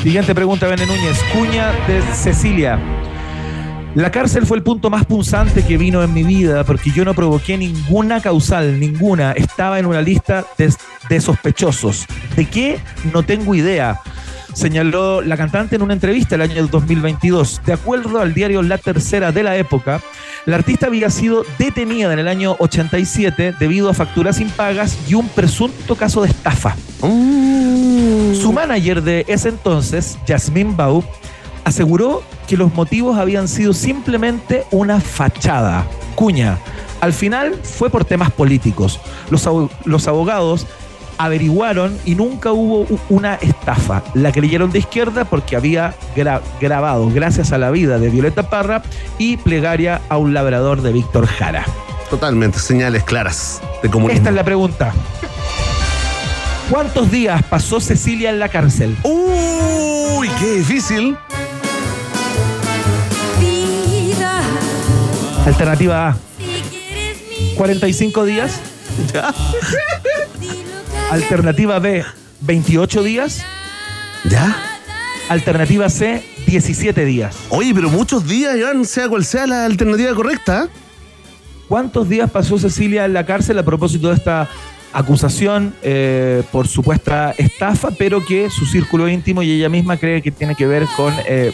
[0.00, 1.18] Siguiente pregunta, Bene Núñez.
[1.32, 2.78] Cuña de Cecilia.
[3.96, 7.14] La cárcel fue el punto más punzante que vino en mi vida porque yo no
[7.14, 9.32] provoqué ninguna causal, ninguna.
[9.32, 10.72] Estaba en una lista de,
[11.08, 12.06] de sospechosos.
[12.36, 12.78] ¿De qué?
[13.12, 14.00] No tengo idea.
[14.58, 17.60] Señaló la cantante en una entrevista el año del 2022.
[17.64, 20.00] De acuerdo al diario La Tercera de la época,
[20.46, 25.28] la artista había sido detenida en el año 87 debido a facturas impagas y un
[25.28, 26.74] presunto caso de estafa.
[26.98, 31.04] Su manager de ese entonces, Jasmine Bau,
[31.62, 35.86] aseguró que los motivos habían sido simplemente una fachada.
[36.16, 36.58] Cuña,
[37.00, 38.98] al final fue por temas políticos.
[39.30, 39.48] Los,
[39.84, 40.66] los abogados
[41.18, 44.02] averiguaron y nunca hubo una estafa.
[44.14, 48.82] La creyeron de izquierda porque había gra- grabado Gracias a la vida de Violeta Parra
[49.18, 51.64] y Plegaria a un labrador de Víctor Jara.
[52.10, 54.16] Totalmente, señales claras de comunismo.
[54.18, 54.92] Esta es la pregunta.
[56.70, 58.96] ¿Cuántos días pasó Cecilia en la cárcel?
[59.02, 61.16] Uy, qué difícil.
[63.40, 64.40] Vida,
[65.46, 68.60] Alternativa A, si quieres mi 45 días.
[69.12, 69.32] Ya.
[71.10, 72.04] Alternativa B,
[72.40, 73.42] 28 días.
[74.28, 74.54] ¿Ya?
[75.30, 77.34] Alternativa C, 17 días.
[77.48, 80.68] Oye, pero muchos días, Iván, sea cual sea la alternativa correcta.
[81.66, 84.48] ¿Cuántos días pasó Cecilia en la cárcel a propósito de esta
[84.92, 90.30] acusación eh, por supuesta estafa, pero que su círculo íntimo y ella misma cree que
[90.30, 91.52] tiene que ver con eh,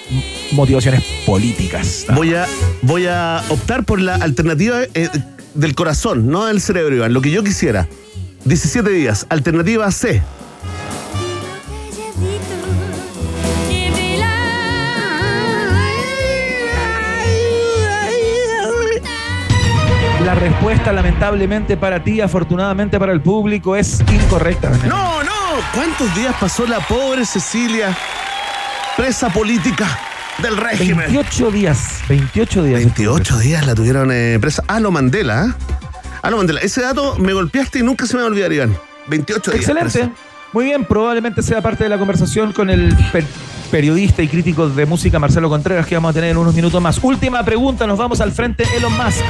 [0.50, 2.06] motivaciones políticas?
[2.14, 2.46] Voy a,
[2.82, 5.08] voy a optar por la alternativa eh,
[5.54, 7.12] del corazón, no del cerebro, Iván.
[7.12, 7.88] Lo que yo quisiera.
[8.44, 9.26] 17 días.
[9.28, 10.22] Alternativa C.
[20.24, 24.70] La respuesta, lamentablemente para ti, afortunadamente para el público, es incorrecta.
[24.87, 25.33] No, no.
[25.74, 27.96] ¿Cuántos días pasó la pobre Cecilia
[28.96, 29.87] presa política
[30.42, 31.12] del régimen?
[31.12, 32.00] 28 días.
[32.09, 32.78] 28 días.
[32.80, 34.64] 28 días la tuvieron eh, presa.
[34.66, 35.46] Ah, lo Mandela.
[35.46, 35.83] ¿eh?
[36.24, 36.60] Ah, lo Mandela.
[36.60, 38.74] Ese dato me golpeaste y nunca se me va a olvidar, Iván.
[39.08, 39.68] 28 días.
[39.68, 40.10] Excelente.
[40.54, 43.26] Muy bien, probablemente sea parte de la conversación con el per-
[43.70, 46.98] periodista y crítico de música Marcelo Contreras que vamos a tener en unos minutos más.
[47.02, 49.20] Última pregunta, nos vamos al frente Elon Musk.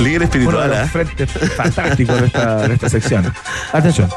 [0.00, 0.80] Líder Uno espiritual, de ¿ah?
[0.82, 3.32] los frentes fantásticos de esta, de esta sección.
[3.72, 4.08] Atención.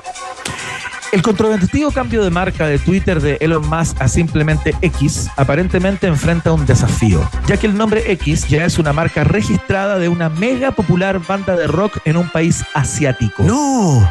[1.13, 6.52] El controvertido cambio de marca de Twitter de Elon Musk a simplemente X aparentemente enfrenta
[6.52, 10.72] un desafío, ya que el nombre X ya es una marca registrada de una mega
[10.72, 13.43] popular banda de rock en un país asiático.
[13.43, 14.08] No.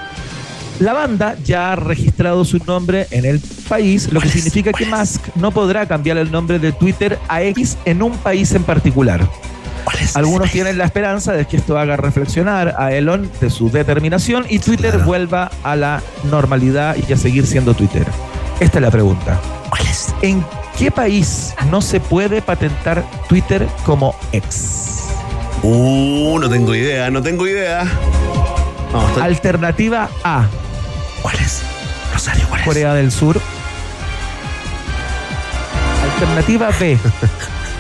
[0.79, 5.23] La banda ya ha registrado su nombre en el país, lo que significa que Musk
[5.37, 9.29] no podrá cambiar el nombre de Twitter a X en un país en particular.
[10.15, 14.59] Algunos tienen la esperanza de que esto haga reflexionar a Elon de su determinación y
[14.59, 15.05] Twitter Claro.
[15.07, 18.07] vuelva a la normalidad y a seguir siendo Twitter.
[18.61, 19.39] Esta es la pregunta.
[19.71, 20.15] ¿Cuál es?
[20.23, 20.45] ¿En
[20.79, 25.03] qué país no se puede patentar Twitter como X?
[25.63, 27.83] Uh, no tengo idea, no tengo idea.
[29.09, 30.45] Estoy- Alternativa A,
[31.23, 31.63] ¿Cuál es?
[32.13, 32.67] Rosario, ¿cuál es?
[32.67, 33.41] Corea del Sur.
[36.13, 36.97] Alternativa B,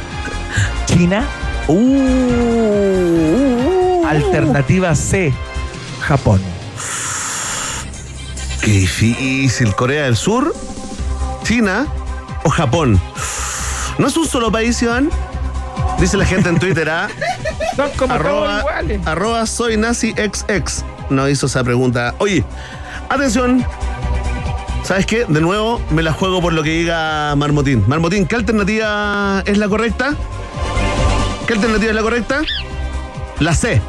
[0.86, 1.24] China.
[1.68, 2.86] Uh,
[4.06, 5.32] Alternativa C,
[6.00, 6.40] Japón.
[8.62, 9.74] Qué difícil.
[9.74, 10.54] Corea del Sur,
[11.42, 11.86] China
[12.44, 13.00] o Japón.
[13.98, 15.10] ¿No es un solo país, Iván?
[15.98, 17.08] Dice la gente en Twitter, ¿ah?
[17.76, 19.06] Son como arroba, iguales.
[19.06, 20.84] arroba soy nazi XX.
[21.10, 22.14] No hizo esa pregunta.
[22.18, 22.44] Oye,
[23.08, 23.64] atención.
[24.84, 25.24] ¿Sabes qué?
[25.26, 27.82] De nuevo me la juego por lo que diga Marmotín.
[27.88, 30.14] Marmotín, ¿qué alternativa es la correcta?
[31.46, 32.42] ¿Qué alternativa es la correcta?
[33.38, 33.80] La C.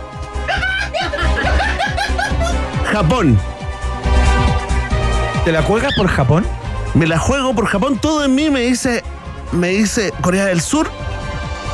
[2.92, 3.40] Japón.
[5.44, 6.46] ¿Te la juegas por Japón?
[6.94, 7.98] Me la juego por Japón.
[7.98, 9.04] Todo en mí me dice,
[9.54, 10.88] me dice Corea del Sur,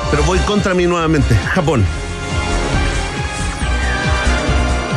[0.09, 1.35] pero voy contra mí nuevamente.
[1.53, 1.85] Japón.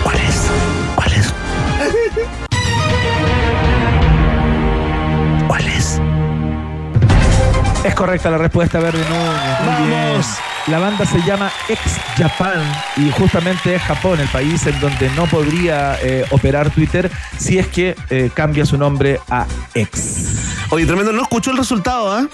[0.05, 0.51] ¿Cuál es?
[0.95, 1.35] ¿Cuál es?
[5.49, 6.01] ¿Cuál es?
[7.83, 9.67] Es correcta la respuesta, Verde Núñez.
[9.67, 10.27] ¡Vamos!
[10.27, 10.56] bien.
[10.69, 11.81] La banda se llama Ex
[12.17, 12.61] Japan
[12.97, 17.69] y justamente es Japón, el país en donde no podría eh, operar Twitter si es
[17.69, 20.67] que eh, cambia su nombre a X.
[20.71, 22.27] Oye, tremendo, no escuchó el resultado, ¿ah?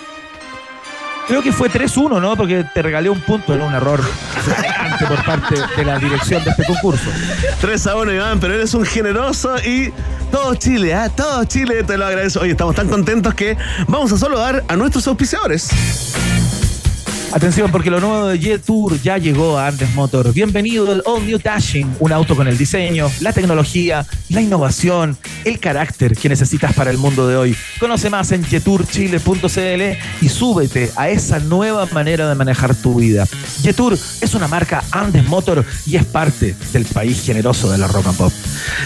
[1.29, 2.35] Creo que fue 3-1, ¿no?
[2.35, 4.01] Porque te regalé un punto, era un error
[5.09, 7.11] por parte de la dirección de este concurso.
[7.61, 9.92] 3 a 1, Iván, pero eres un generoso y
[10.31, 11.11] todo Chile, ¿ah?
[11.11, 12.40] Todo Chile te lo agradezco.
[12.40, 15.68] Oye, estamos tan contentos que vamos a saludar a nuestros auspiciadores.
[17.33, 20.35] Atención, porque lo nuevo de J-Tour ya llegó a Andes Motor.
[20.35, 25.59] Bienvenido el All New Dashing, un auto con el diseño, la tecnología, la innovación, el
[25.59, 27.57] carácter que necesitas para el mundo de hoy.
[27.79, 29.83] Conoce más en jeturchile.cl
[30.21, 33.27] y súbete a esa nueva manera de manejar tu vida.
[33.62, 38.07] Jetour es una marca Andes Motor y es parte del país generoso de la rock
[38.07, 38.33] and pop.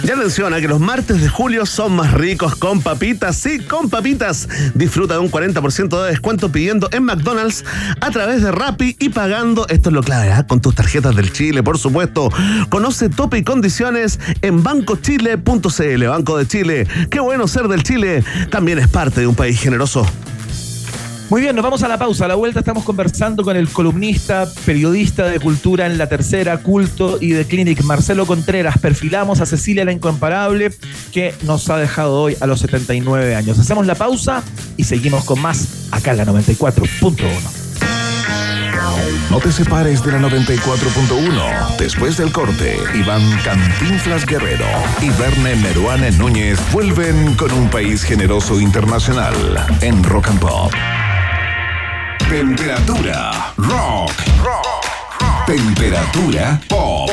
[0.04, 3.36] Ya menciona que los martes de julio son más ricos con papitas.
[3.36, 4.48] Sí, con papitas.
[4.74, 7.64] Disfruta de un 40% de descuento pidiendo en McDonald's
[8.00, 10.46] a través de Rappi y pagando, esto es lo clave, ¿ah?
[10.46, 12.30] con tus tarjetas del Chile, por supuesto.
[12.68, 14.62] Conoce tope y condiciones en
[15.36, 16.06] bancochile.cl.
[16.06, 16.86] Banco de Chile.
[17.10, 18.24] Qué bueno ser del Chile.
[18.50, 20.06] También es parte de un país generoso.
[21.28, 22.26] Muy bien, nos vamos a la pausa.
[22.26, 27.18] A la vuelta estamos conversando con el columnista, periodista de cultura en la tercera, culto
[27.20, 28.78] y de Clinic, Marcelo Contreras.
[28.78, 30.72] Perfilamos a Cecilia la Incomparable,
[31.12, 33.58] que nos ha dejado hoy a los 79 años.
[33.58, 34.44] Hacemos la pausa
[34.76, 37.65] y seguimos con más acá en la 94.1.
[39.30, 41.76] No te separes de la 94.1.
[41.78, 44.66] Después del corte, Iván Cantinflas Guerrero
[45.00, 49.34] y Verne Meruane Núñez vuelven con un país generoso internacional
[49.80, 50.72] en Rock and Pop.
[52.28, 54.10] Temperatura rock.
[55.46, 57.10] Temperatura pop.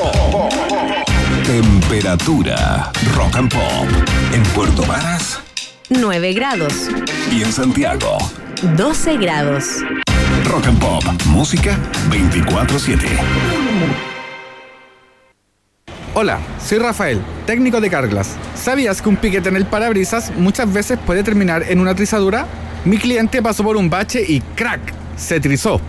[1.45, 3.87] Temperatura rock and pop.
[4.33, 5.39] En Puerto Varas
[5.89, 6.89] 9 grados.
[7.31, 8.17] y en Santiago.
[8.63, 9.83] 12 grados.
[10.45, 11.03] Rock and Pop.
[11.25, 11.77] Música
[12.09, 12.97] 24-7.
[16.13, 18.37] Hola, soy Rafael, técnico de Carglass.
[18.55, 22.47] ¿Sabías que un piquete en el parabrisas muchas veces puede terminar en una trizadura?
[22.85, 24.79] Mi cliente pasó por un bache y ¡crack!
[25.17, 25.81] Se trizó.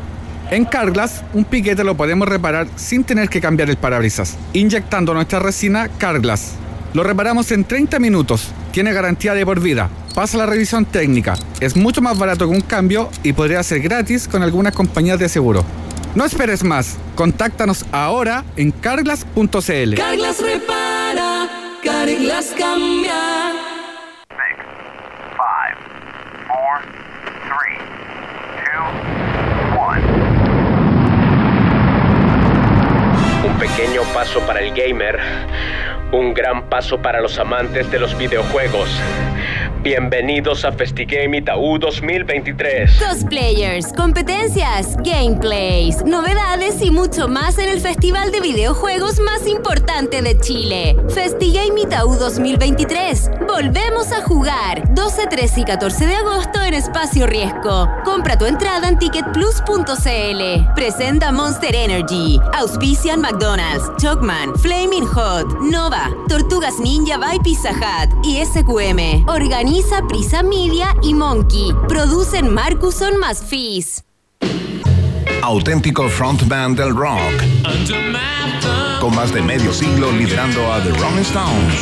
[0.50, 5.38] En Carglass, un piquete lo podemos reparar sin tener que cambiar el parabrisas, inyectando nuestra
[5.38, 6.54] resina Carglass.
[6.92, 11.76] Lo reparamos en 30 minutos, tiene garantía de por vida, pasa la revisión técnica, es
[11.76, 15.64] mucho más barato que un cambio y podría ser gratis con algunas compañías de seguro.
[16.14, 19.94] No esperes más, contáctanos ahora en carglass.cl.
[19.96, 21.48] Carglass repara,
[21.82, 23.52] Carglass cambia.
[24.30, 24.56] six,
[25.36, 25.76] five,
[26.46, 26.80] four,
[27.48, 27.78] three,
[28.64, 28.84] two,
[29.76, 30.02] one.
[33.44, 35.18] Un pequeño pequeño paso para el gamer,
[36.12, 38.88] un gran paso para los amantes de los videojuegos.
[39.84, 42.90] Bienvenidos a FestiGame Itaú 2023.
[43.06, 50.38] Cosplayers, competencias, gameplays, novedades y mucho más en el festival de videojuegos más importante de
[50.40, 50.96] Chile.
[51.10, 53.30] FestiGame Itaú 2023.
[53.46, 57.86] Volvemos a jugar 12, 13 y 14 de agosto en Espacio Riesgo.
[58.06, 60.74] Compra tu entrada en ticketplus.cl.
[60.74, 62.40] Presenta Monster Energy.
[62.54, 69.28] Auspician McDonald's, Chocman, Flaming Hot, Nova, Tortugas Ninja by Pizza Hut y SQM.
[69.28, 69.73] Organiza
[70.08, 71.74] Prisa Media y Monkey.
[71.88, 74.04] Producen Marcuson más Fizz.
[75.42, 77.18] Auténtico frontman del rock.
[79.00, 81.74] Con más de medio siglo liderando a The Rolling Stones.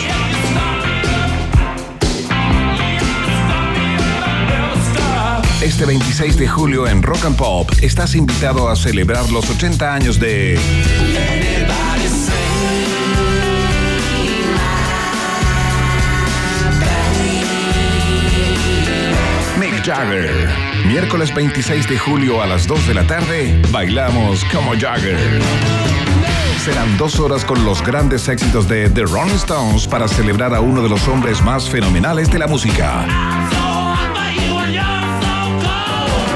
[5.60, 10.18] Este 26 de julio en Rock and Pop estás invitado a celebrar los 80 años
[10.18, 10.58] de
[19.84, 20.48] Jagger.
[20.86, 25.18] Miércoles 26 de julio a las 2 de la tarde, bailamos como Jagger.
[26.64, 30.82] Serán dos horas con los grandes éxitos de The Rolling Stones para celebrar a uno
[30.82, 33.04] de los hombres más fenomenales de la música.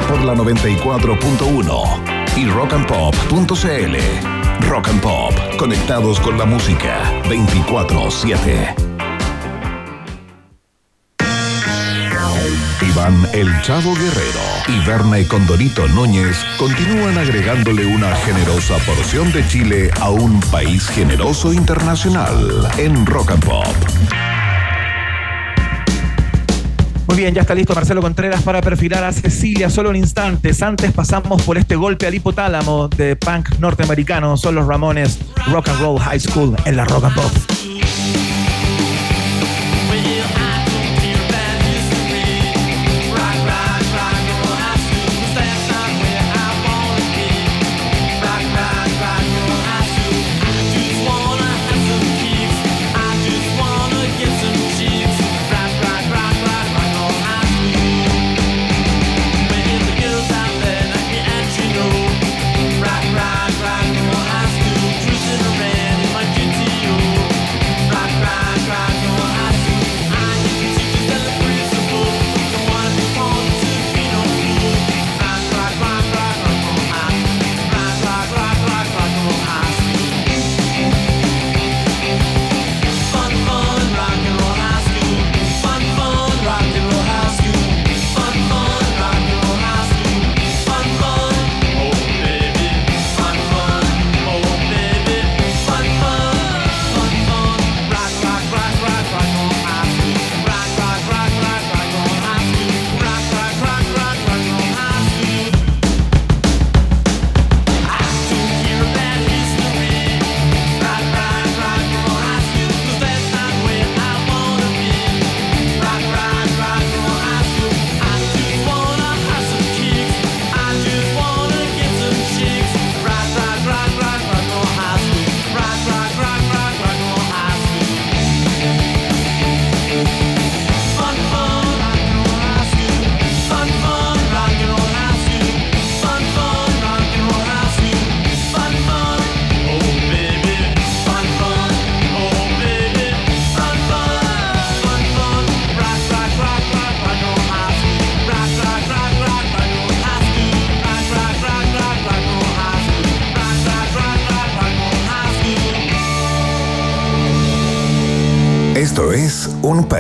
[0.09, 3.97] Por la 94.1 y rockandpop.cl.
[4.69, 8.86] Rock and Pop, conectados con la música 24-7.
[12.83, 19.47] Iván El Chavo Guerrero y Berna y Condorito Núñez continúan agregándole una generosa porción de
[19.49, 23.67] Chile a un país generoso internacional en Rock and Pop.
[27.07, 30.61] Muy bien, ya está listo Marcelo Contreras para perfilar a Cecilia solo en instantes.
[30.63, 34.37] Antes pasamos por este golpe al hipotálamo de punk norteamericano.
[34.37, 35.19] Son los Ramones
[35.51, 37.33] Rock and Roll High School en la Rock and Pop.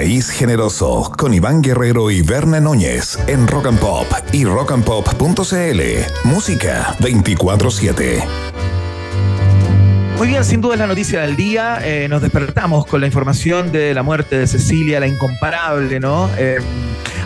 [0.06, 5.80] País Generoso con Iván Guerrero y Berna Núñez en Rock and Pop y rockandpop.cl.
[6.22, 8.24] Música 24-7.
[10.16, 11.80] Muy bien, sin duda es la noticia del día.
[11.82, 16.30] Eh, nos despertamos con la información de la muerte de Cecilia, la incomparable, ¿no?
[16.38, 16.58] Eh,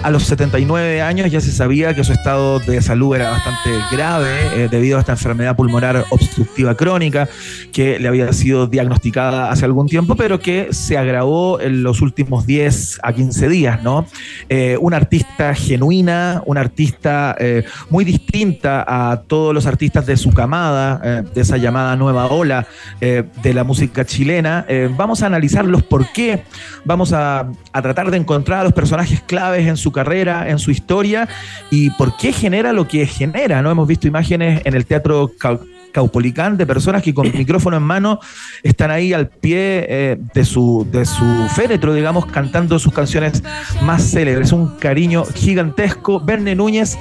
[0.03, 4.30] a los 79 años ya se sabía que su estado de salud era bastante grave
[4.55, 7.28] eh, debido a esta enfermedad pulmonar obstructiva crónica
[7.70, 12.46] que le había sido diagnosticada hace algún tiempo, pero que se agravó en los últimos
[12.46, 14.07] 10 a 15 días, ¿no?
[14.48, 20.30] Eh, una artista genuina, una artista eh, muy distinta a todos los artistas de su
[20.30, 22.66] camada, de esa llamada nueva ola
[23.01, 24.66] de la música chilena.
[24.96, 26.44] Vamos a analizar los por qué,
[26.84, 30.59] vamos a, a tratar de encontrar a los personajes claves en su su carrera, en
[30.61, 31.28] su historia
[31.70, 33.70] y por qué genera lo que genera, ¿no?
[33.72, 35.61] Hemos visto imágenes en el teatro Cau-
[35.93, 38.20] Caupolicán de personas que con micrófono en mano
[38.62, 41.24] están ahí al pie eh, de, su, de su
[41.57, 43.43] féretro, digamos, cantando sus canciones
[43.82, 44.53] más célebres.
[44.53, 46.20] Un cariño gigantesco.
[46.20, 46.97] Verne Núñez,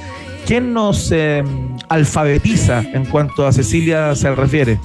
[0.48, 1.44] ¿quién nos eh,
[1.90, 4.80] alfabetiza en cuanto a Cecilia se refiere?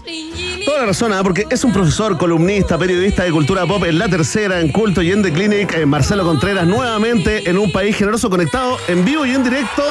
[0.64, 1.22] Toda la razón, ¿ah?
[1.22, 5.12] porque es un profesor, columnista, periodista de cultura pop en La Tercera, en Culto y
[5.12, 5.74] en The Clinic.
[5.74, 9.82] eh, Marcelo Contreras, nuevamente en un país generoso conectado en vivo y en directo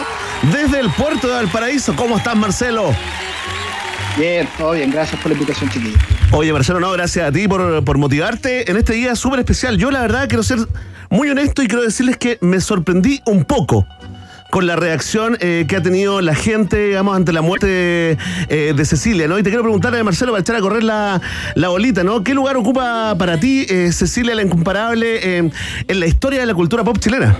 [0.51, 1.95] desde el puerto de Valparaíso.
[1.95, 2.91] ¿Cómo estás, Marcelo?
[4.17, 5.99] Bien, todo bien, gracias por la invitación, chiquillos.
[6.31, 9.77] Oye, Marcelo, no, gracias a ti por, por motivarte en este día súper especial.
[9.77, 10.57] Yo, la verdad, quiero ser
[11.11, 13.85] muy honesto y quiero decirles que me sorprendí un poco
[14.53, 18.85] con la reacción eh, que ha tenido la gente, digamos, ante la muerte eh, de
[18.85, 19.39] Cecilia, ¿no?
[19.39, 21.19] Y te quiero preguntar, eh, Marcelo, para echar a correr la,
[21.55, 22.23] la bolita, ¿no?
[22.23, 25.49] ¿Qué lugar ocupa para ti eh, Cecilia la Incomparable eh,
[25.87, 27.35] en la historia de la cultura pop chilena?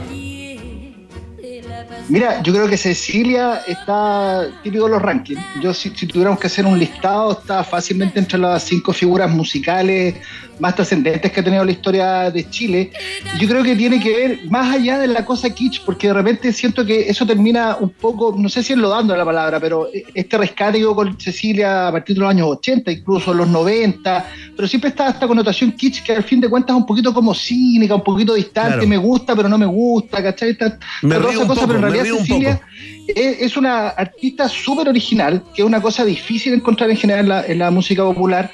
[2.10, 5.42] Mira, yo creo que Cecilia está típico de los rankings.
[5.62, 10.16] Yo, si, si tuviéramos que hacer un listado, está fácilmente entre las cinco figuras musicales
[10.60, 12.92] más trascendentes que ha tenido la historia de Chile.
[13.36, 16.14] Y yo creo que tiene que ver más allá de la cosa kitsch, porque de
[16.14, 20.38] repente siento que eso termina un poco, no sé si enlodando la palabra, pero este
[20.38, 24.26] rescate hubo con Cecilia a partir de los años 80, incluso los 90,
[24.56, 27.34] pero siempre está esta connotación kitsch que al fin de cuentas es un poquito como
[27.34, 28.88] cínica, un poquito distante, Claro.
[28.88, 30.52] me gusta, pero no me gusta, ¿cachai?
[30.52, 32.62] Está- Me río un cosa, poco, pero realidad un Cecilia
[33.08, 37.24] es, es una artista súper original, que es una cosa difícil de encontrar en general
[37.24, 38.52] en la, en la música popular.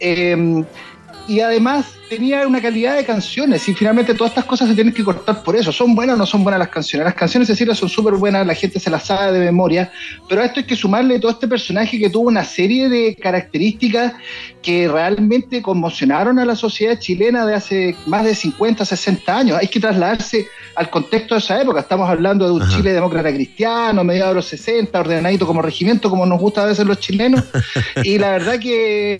[0.00, 0.64] Eh,
[1.28, 5.02] y además tenía una calidad de canciones y finalmente todas estas cosas se tienen que
[5.02, 5.72] cortar por eso.
[5.72, 7.06] ¿Son buenas o no son buenas las canciones?
[7.06, 9.90] Las canciones de Cecilia son súper buenas, la gente se las sabe de memoria,
[10.28, 14.12] pero a esto hay que sumarle todo este personaje que tuvo una serie de características
[14.60, 19.58] que realmente conmocionaron a la sociedad chilena de hace más de 50, 60 años.
[19.58, 20.46] Hay que trasladarse
[20.76, 21.80] al contexto de esa época.
[21.80, 22.76] Estamos hablando de un Ajá.
[22.76, 26.86] Chile demócrata cristiano, mediados de los 60, ordenadito como regimiento, como nos gusta a veces
[26.86, 27.42] los chilenos.
[28.04, 29.14] y la verdad que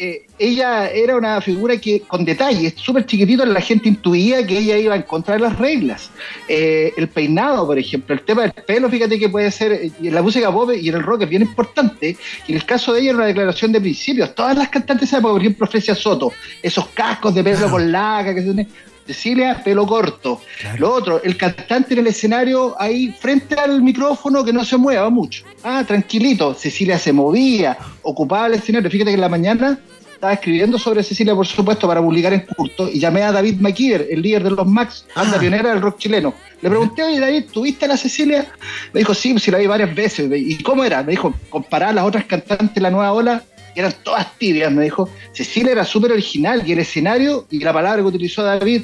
[0.00, 4.76] eh, ella era una figura que con detalles, súper chiquitito, la gente intuía que ella
[4.76, 6.10] iba en contra de las reglas.
[6.46, 10.14] Eh, el peinado, por ejemplo, el tema del pelo, fíjate que puede ser, eh, en
[10.14, 12.16] la música pop y en el rock es bien importante.
[12.46, 14.34] Y en el caso de ella era una declaración de principios.
[14.34, 16.32] Todas las cantantes época, por ejemplo, Fresia Soto,
[16.62, 18.68] esos cascos de pelo con laca que se tiene.
[19.04, 20.42] Cecilia, pelo corto.
[20.76, 25.08] Lo otro, el cantante en el escenario ahí frente al micrófono que no se mueva
[25.08, 25.44] mucho.
[25.64, 26.52] Ah, tranquilito.
[26.52, 28.90] Cecilia se movía, ocupaba el escenario.
[28.90, 29.78] Fíjate que en la mañana
[30.18, 34.08] estaba escribiendo sobre Cecilia, por supuesto, para publicar en curto, y llamé a David McKeever,
[34.10, 35.40] el líder de los Max, banda Ah.
[35.40, 36.34] pionera del rock chileno.
[36.60, 38.44] Le pregunté, oye David, ¿tuviste a la Cecilia?
[38.92, 40.28] Me dijo, sí, sí la vi varias veces.
[40.34, 41.04] ¿Y cómo era?
[41.04, 43.44] Me dijo, comparar las otras cantantes de la nueva ola,
[43.74, 45.08] que eran todas tibias, me dijo.
[45.32, 48.82] Cecilia era súper original, y el escenario, y la palabra que utilizó David,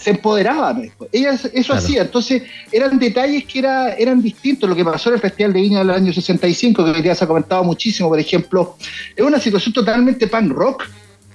[0.00, 1.08] se empoderaba, dijo.
[1.12, 1.74] Ella eso Claro.
[1.74, 2.42] hacía, entonces
[2.72, 4.68] eran detalles que era, eran distintos.
[4.68, 7.24] Lo que pasó en el Festival de Viña del año 65, que hoy día se
[7.24, 8.76] ha comentado muchísimo, por ejemplo,
[9.14, 10.84] es una situación totalmente punk rock,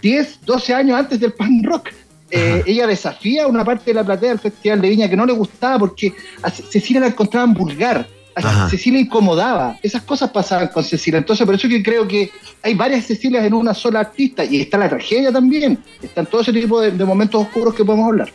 [0.02, 1.90] 10, 12 años antes del punk rock.
[2.32, 5.34] Eh, ella desafía una parte de la platea del Festival de Viña que no le
[5.34, 8.08] gustaba porque a Ce- Cecilia la encontraban vulgar.
[8.38, 8.70] A Ajá.
[8.70, 9.78] Cecilia incomodaba.
[9.82, 11.20] Esas cosas pasaban con Cecilia.
[11.20, 12.30] Entonces, por eso que creo que
[12.64, 14.44] hay varias Cecilias en una sola artista.
[14.44, 15.78] Y está la tragedia también.
[16.02, 18.34] Están todo ese tipo de, de momentos oscuros que podemos hablar.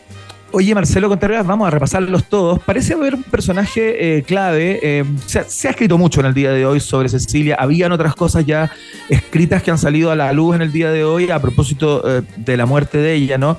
[0.53, 2.59] Oye, Marcelo Contreras, vamos a repasarlos todos.
[2.59, 4.79] Parece haber un personaje eh, clave.
[4.83, 7.55] eh, se, ha- escrito mucho en el día de hoy sobre Cecilia.
[7.57, 8.69] Habían otras cosas ya
[9.07, 12.21] escritas que han salido a la luz en el día de hoy a propósito eh,
[12.35, 13.57] de la muerte de ella, ¿no?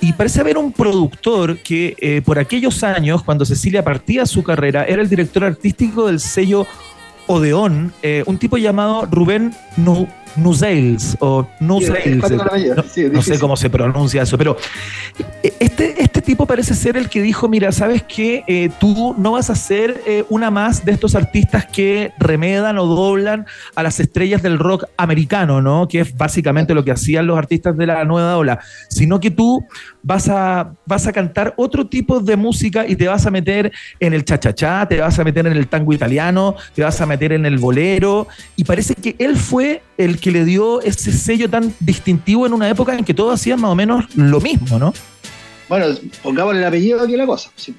[0.00, 5.02] Y parece haber un productor que por aquellos años, cuando Cecilia partía su carrera, era
[5.02, 6.66] el director artístico del sello
[7.26, 7.92] Odeón,
[8.24, 11.46] un tipo llamado Rubén Nu- Nuzeils o.
[11.60, 14.56] No, sé cómo se pronuncia eso, pero
[15.42, 18.44] eh, este, este tipo parece ser el que dijo, mira, ¿sabes qué?
[18.46, 22.86] Eh, tú no vas a ser eh, una más de estos artistas que remedan o
[22.86, 25.88] doblan a las estrellas del rock americano, ¿no?
[25.88, 29.64] Que es básicamente lo que hacían los artistas de la nueva ola, sino que tú
[30.02, 34.14] vas a, vas a cantar otro tipo de música y te vas a meter en
[34.14, 37.44] el cha-cha-cha, te vas a meter en el tango italiano, te vas a meter en
[37.44, 42.46] el bolero, y parece que él fue el que le dio ese sello tan distintivo
[42.46, 44.92] en una época en que todos hacían más o menos lo mismo, ¿no?
[45.68, 45.86] Bueno,
[46.22, 47.50] pongámosle el apellido aquí la cosa.
[47.56, 47.74] Sí,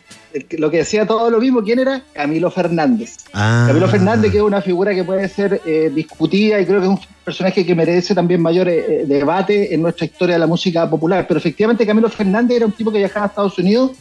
[0.50, 2.02] que- Lo que decía todo lo mismo, ¿quién era?
[2.14, 3.16] Camilo Fernández.
[3.34, 3.64] Ah.
[3.68, 6.92] Camilo Fernández, que es una figura que puede ser eh, discutida y creo que es
[6.92, 11.26] un personaje que merece también mayor eh, debate en nuestra historia de la música popular.
[11.28, 13.92] Pero efectivamente Camilo Fernández era un tipo que viajaba a Estados Unidos,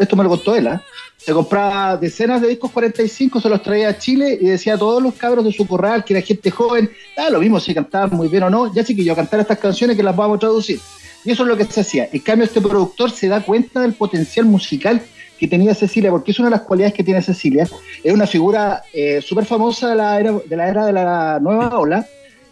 [0.00, 0.82] esto me lo contó él, ¿ah?
[1.16, 5.02] se compraba decenas de discos 45, se los traía a Chile y decía a todos
[5.02, 8.28] los cabros de su corral, que era gente joven, da lo mismo si cantaban muy
[8.28, 10.78] bien o no, ya a cantar estas canciones que las vamos a traducir.
[11.24, 12.08] Y eso es lo que se hacía.
[12.12, 15.02] En cambio, este productor se da cuenta del potencial musical
[15.38, 17.68] que tenía Cecilia, porque es una de las cualidades que tiene Cecilia.
[18.04, 21.76] Es una figura eh, súper famosa de la, era, de la era de la nueva
[21.78, 22.06] ola,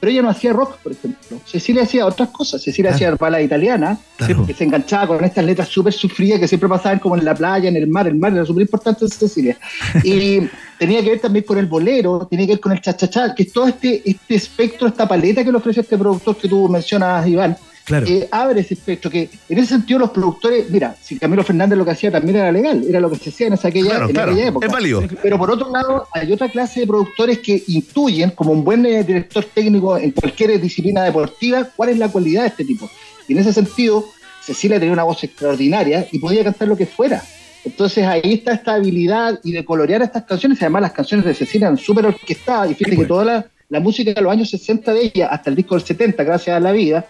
[0.05, 1.41] pero ella no hacía rock, por ejemplo.
[1.47, 2.61] Cecilia hacía otras cosas.
[2.63, 3.15] Cecilia Claro.
[3.15, 4.45] hacía balada italiana, Claro.
[4.45, 7.71] que se enganchaba con estas letras súper sufridas que siempre pasaban como en la playa,
[7.71, 8.07] en el mar.
[8.07, 9.57] El mar era súper importante en Cecilia.
[10.05, 10.41] Y
[10.79, 13.53] tenía que ver también con el bolero, tenía que ver con el cha-cha-cha, que es
[13.55, 17.57] todo este, este espectro, esta paleta que le ofrece este productor que tú mencionas, Iván.
[17.85, 18.07] Claro.
[18.09, 21.85] eh, abre ese espectro que en ese sentido los productores, mira, si Camilo Fernández lo
[21.85, 24.13] que hacía también era legal, era lo que se hacía en, esa, aquella, Claro, en
[24.13, 24.33] claro.
[24.33, 24.67] aquella época.
[24.67, 25.03] Es válido.
[25.23, 29.05] Pero por otro lado, hay otra clase de productores que intuyen, como un buen eh,
[29.05, 32.89] director técnico en cualquier disciplina deportiva, cuál es la cualidad de este tipo.
[33.29, 34.07] Y en ese sentido,
[34.43, 37.23] Cecilia tenía una voz extraordinaria y podía cantar lo que fuera.
[37.67, 40.61] Entonces ahí está esta habilidad y de colorear estas canciones.
[40.61, 42.71] Además, las canciones de Cecilia eran súper orquestadas.
[42.71, 45.57] Y fíjate que toda la, la música de los años 60 de ella, hasta el
[45.57, 47.07] disco del 70, Gracias a la Vida,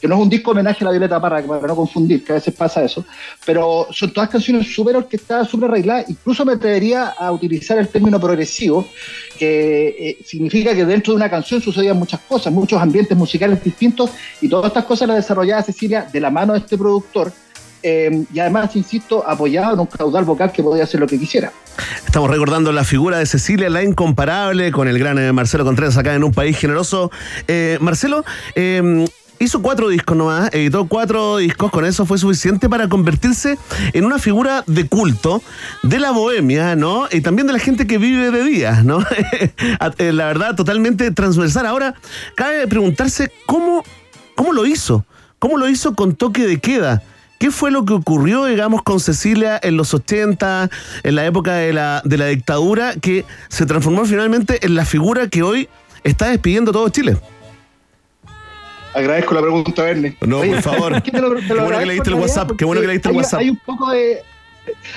[0.00, 2.34] que no es un disco homenaje a la Violeta Parra, para no confundir, que a
[2.36, 3.04] veces pasa eso,
[3.44, 8.20] pero son todas canciones súper orquestadas, súper arregladas, incluso me atrevería a utilizar el término
[8.20, 8.86] progresivo,
[9.38, 14.10] que eh, significa que dentro de una canción sucedían muchas cosas, muchos ambientes musicales distintos,
[14.40, 17.32] y todas estas cosas las desarrollaba Cecilia de la mano de este productor,
[17.82, 21.52] eh, y además, insisto, apoyado en un caudal vocal que podía hacer lo que quisiera.
[22.04, 26.14] Estamos recordando la figura de Cecilia, la incomparable, con el gran eh, Marcelo Contreras acá
[26.14, 27.12] en Un País Generoso.
[27.80, 28.24] Marcelo,
[29.40, 33.58] hizo cuatro discos nomás, editó cuatro discos, con eso fue suficiente para convertirse
[33.92, 35.42] en una figura de culto
[35.82, 37.08] de la bohemia, ¿no?
[37.10, 38.98] Y también de la gente que vive de día, ¿no?
[39.98, 41.66] Eh, la verdad, totalmente transversal.
[41.66, 41.94] Ahora,
[42.34, 43.84] cabe preguntarse cómo,
[44.34, 45.04] cómo lo hizo,
[45.38, 47.02] cómo lo hizo con toque de queda.
[47.38, 50.70] ¿Qué fue lo que ocurrió, digamos, con Cecilia en los 80,
[51.04, 55.28] en la época de la, de la dictadura, que se transformó finalmente en la figura
[55.28, 55.68] que hoy
[56.02, 57.16] está despidiendo todo Chile?
[58.94, 60.16] Agradezco la pregunta, Bernie.
[60.26, 60.92] No, por favor.
[60.92, 61.10] lo- Qué
[61.54, 63.40] bueno que leíste el WhatsApp, qué bueno que leíste el hay- WhatsApp.
[63.40, 64.22] Hay un poco de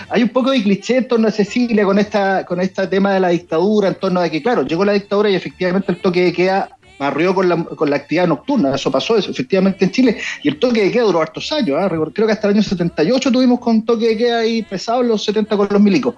[0.09, 3.19] hay un poco de cliché en torno a Cecilia con esta con este tema de
[3.21, 6.33] la dictadura, en torno a que, claro, llegó la dictadura y efectivamente el toque de
[6.33, 6.69] queda
[7.01, 10.59] barrió con la, con la actividad nocturna, eso pasó eso, efectivamente en Chile, y el
[10.59, 11.89] toque de queda duró hartos años, ¿ah?
[12.13, 15.23] Creo que hasta el año 78 tuvimos con toque de queda ahí pesado en los
[15.23, 16.15] 70 con los milicos,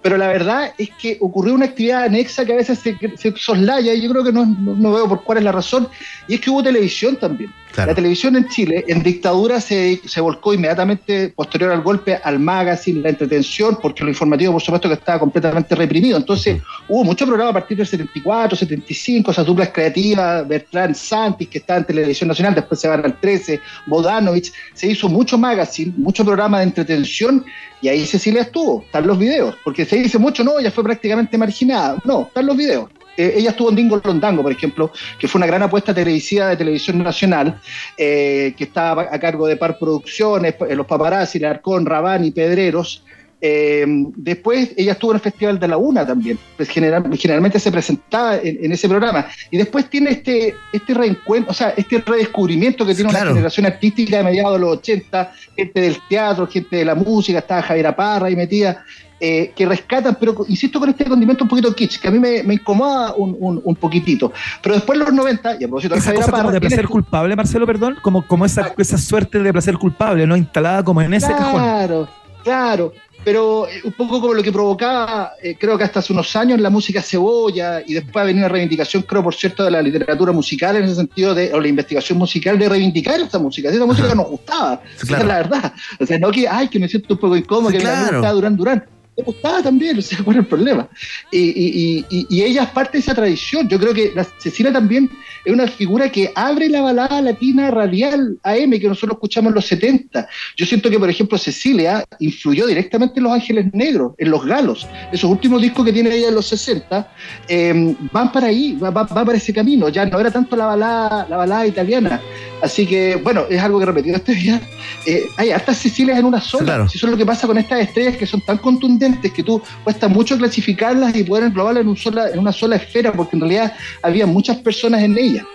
[0.00, 3.92] pero la verdad es que ocurrió una actividad anexa que a veces se, se soslaya
[3.92, 5.88] y yo creo que no- no veo por cuál es la razón,
[6.28, 7.52] y es que hubo televisión también.
[7.72, 7.90] Claro.
[7.90, 13.00] La televisión en Chile, en dictadura, se, se volcó inmediatamente posterior al golpe al magazine,
[13.00, 16.16] la entretención, porque lo informativo, por supuesto, que estaba completamente reprimido.
[16.16, 21.58] Entonces, hubo mucho programa a partir del 74, 75, esas duplas creativas, Bertrand Santis, que
[21.58, 26.24] estaba en Televisión Nacional, después se van al 13, Bodanovich, se hizo mucho magazine, mucho
[26.24, 27.44] programa de entretención,
[27.82, 31.38] y ahí Cecilia estuvo, están los videos, porque se dice mucho, no, ella fue prácticamente
[31.38, 31.96] marginada.
[32.04, 32.90] No, están los videos.
[33.20, 36.56] Eh, ella estuvo en Dingo Londango, por ejemplo, que fue una gran apuesta televisiva de
[36.56, 37.60] televisión nacional,
[37.96, 43.04] eh, que estaba a cargo de Par Producciones, eh, los paparazzi, Larcón, Rabani, Pedreros.
[43.42, 47.72] Eh, después ella estuvo en el Festival de la Una también, pues general- generalmente se
[47.72, 49.26] presentaba en, en ese programa.
[49.50, 53.26] Y después tiene este, este reencuentro, o sea, este redescubrimiento que tiene Claro.
[53.28, 57.38] una generación artística de mediados de los 80, gente del teatro, gente de la música,
[57.38, 58.84] estaba Javier Parra ahí metida,
[59.20, 62.42] eh, que rescatan, pero insisto con este condimento un poquito kitsch, que a mí me,
[62.42, 64.32] me incomoda un, un- un poquitito.
[64.62, 66.88] Pero después los 90, y a propósito de Esa Javier cosa como Parra, de placer
[66.88, 70.36] culpable, Marcelo, perdón, como, como esa, esa suerte de placer culpable, ¿no?
[70.36, 71.60] Instalada como en ese cajón.
[71.62, 72.08] Claro,
[72.42, 72.92] claro.
[73.22, 76.58] Pero eh, un poco como lo que provocaba, eh, creo que hasta hace unos años,
[76.58, 80.32] la música cebolla, y después ha venido una reivindicación, creo, por cierto, de la literatura
[80.32, 83.68] musical, en ese sentido, de, o la investigación musical, de reivindicar esta música.
[83.68, 85.22] Esa música nos gustaba, Sí, esa claro.
[85.24, 85.72] es la verdad.
[86.00, 88.12] O sea, no que, ay, que me siento un poco incómodo, Sí, que me claro.
[88.16, 88.84] gustaba Durán Durán.
[89.22, 90.88] Gustaba también, o sea, ¿cuál es el problema?
[91.30, 93.68] Y, y- y- y- ella es parte de esa tradición.
[93.68, 95.10] Yo creo que la Cecilia también
[95.44, 99.66] es una figura que abre la balada latina radial AM que nosotros escuchamos en los
[99.66, 100.28] 70.
[100.56, 104.86] Yo siento que, por ejemplo, Cecilia influyó directamente en Los Ángeles Negros, en Los Galos.
[105.12, 107.12] Esos últimos discos que tiene ella en los 60
[107.48, 109.88] eh, van para ahí, va, va- va para ese camino.
[109.88, 112.20] Ya no era tanto la balada, la balada italiana.
[112.62, 114.60] Así que, bueno, es algo que he repetido este día.
[115.06, 116.64] Eh, hay hartas Cecilias en una sola.
[116.64, 116.88] Claro.
[116.90, 119.60] Si eso es lo que pasa con estas estrellas que son tan contundentes que tú
[119.84, 123.40] cuesta mucho clasificarlas y poder englobarlas en, un sola, en una sola esfera, porque en
[123.40, 125.46] realidad había muchas personas en ella.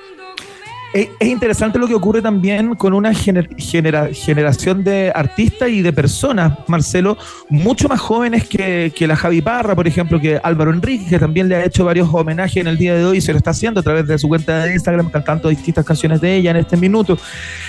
[0.95, 5.81] Es, es interesante lo que ocurre también con una gener- genera- generación de artistas y
[5.81, 7.17] de personas, Marcelo,
[7.49, 11.49] mucho más jóvenes que, que la Javi Parra, por ejemplo, que Álvaro Enrique, que también
[11.49, 13.81] le ha hecho varios homenajes en el día de hoy y se lo está haciendo
[13.81, 17.17] a través de su cuenta de Instagram, cantando distintas canciones de ella en este minuto.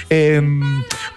[0.08, 0.40] Eh,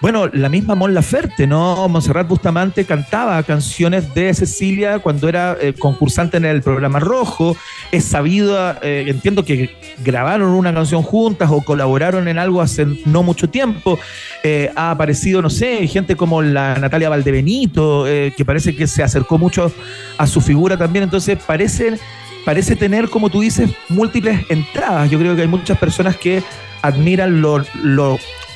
[0.00, 1.88] bueno, la misma Mon Laferte, ¿no?
[1.88, 7.56] Monserrat Bustamante cantaba canciones de Cecilia cuando era eh, concursante en el programa Rojo.
[7.92, 13.22] Es sabido, eh, entiendo que grabaron una canción juntas o colaboraron en algo hace no
[13.22, 13.98] mucho tiempo.
[14.42, 19.02] Eh, ha aparecido, no sé, gente como la Natalia Valdebenito, eh, que parece que se
[19.02, 19.72] acercó mucho
[20.18, 21.04] a su figura también.
[21.04, 21.98] Entonces parece,
[22.44, 25.10] parece tener, como tú dices, múltiples entradas.
[25.10, 26.42] Yo creo que hay muchas personas que
[26.82, 27.64] admiran lo,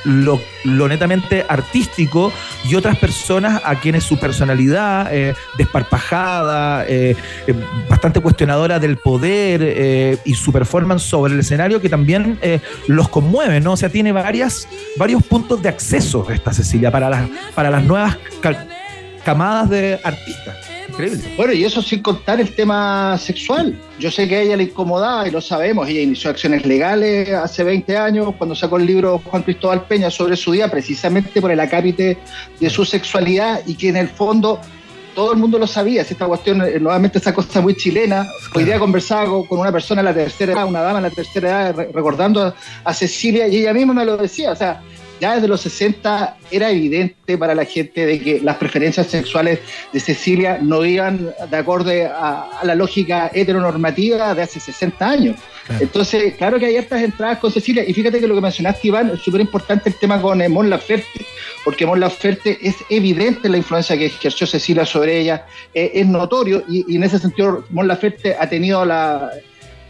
[0.04, 2.32] lo, lo netamente artístico
[2.64, 7.54] y otras personas a quienes su personalidad eh, desparpajada, eh, eh,
[7.88, 12.38] bastante cuestionadora del poder y su performance sobre el escenario que también
[12.86, 13.72] los conmueve, ¿no?
[13.72, 18.16] O sea, tiene varias, varios puntos de acceso esta Cecilia para las, para las nuevas
[18.40, 18.66] ca-
[19.24, 20.56] camadas de artistas.
[20.94, 21.22] Increíble.
[21.36, 23.76] Bueno, y eso sin contar el tema sexual.
[23.98, 25.88] Yo sé que a ella le incomodaba y lo sabemos.
[25.88, 30.36] Ella inició acciones legales hace 20 años cuando sacó el libro Juan Cristóbal Peña sobre
[30.36, 32.16] su día, precisamente por el acápite
[32.60, 34.60] de su sexualidad y que en el fondo
[35.16, 36.02] todo el mundo lo sabía.
[36.02, 38.26] Esta cuestión, eh, nuevamente, esa cosa muy chilena.
[38.54, 41.48] Hoy día conversaba con- una persona en la tercera edad, una dama en la tercera
[41.48, 42.52] edad, re- recordando
[42.84, 44.50] a Cecilia y ella misma me lo decía.
[44.52, 44.80] O sea,
[45.20, 49.60] ya desde los 60 era evidente para la gente de que las preferencias sexuales
[49.92, 55.36] de Cecilia no iban de acorde a, a la lógica heteronormativa de hace 60 años.
[55.80, 59.10] Entonces, claro que hay estas entradas con Cecilia, y fíjate que lo que mencionaste, Iván,
[59.10, 61.24] es súper importante el tema con eh, Mon Laferte,
[61.64, 66.62] porque Mon Laferte es evidente la influencia que ejerció Cecilia sobre ella, eh, es notorio,
[66.68, 69.30] y, y en ese sentido Mon Laferte ha tenido la,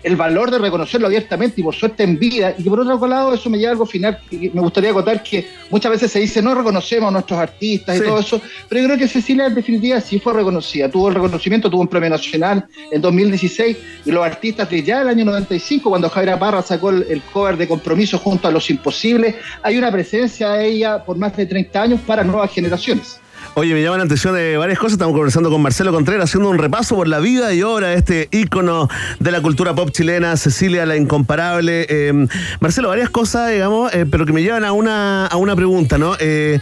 [0.04, 3.34] el valor de reconocerlo abiertamente y por suerte en vida, y que por otro lado
[3.34, 6.40] eso me lleva a algo final, que me gustaría acotar que muchas veces se dice
[6.42, 8.02] no reconocemos a nuestros artistas Sí.
[8.02, 11.14] y todo eso, pero yo creo que Cecilia en definitiva sí fue reconocida, tuvo el
[11.14, 15.88] reconocimiento, tuvo un premio nacional en 2016 y los artistas de ya el año 95,
[15.88, 19.90] cuando Javiera Parra sacó el, el cover de compromiso junto a Los Imposibles, hay una
[19.90, 23.20] presencia de ella por más de 30 años para nuevas generaciones.
[23.56, 24.94] Oye, me llaman la atención de varias cosas.
[24.94, 28.28] Estamos conversando con Marcelo Contreras, haciendo un repaso por la vida y obra de este
[28.32, 28.88] ícono
[29.20, 31.86] de la cultura pop chilena, Cecilia la Incomparable.
[31.88, 32.26] Eh,
[32.58, 36.16] Marcelo, varias cosas, digamos, eh, pero que me llevan a una, a una pregunta, ¿no?
[36.18, 36.58] Eh,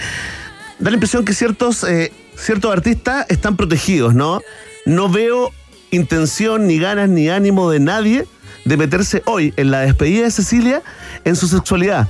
[0.81, 4.43] da la impresión que ciertos, eh, ciertos artistas están protegidos, ¿no?
[4.85, 5.51] No veo
[5.93, 8.27] intención, ni ganas, ni ánimo de nadie
[8.67, 10.83] de meterse hoy en la despedida de Cecilia
[11.25, 12.07] en su sexualidad.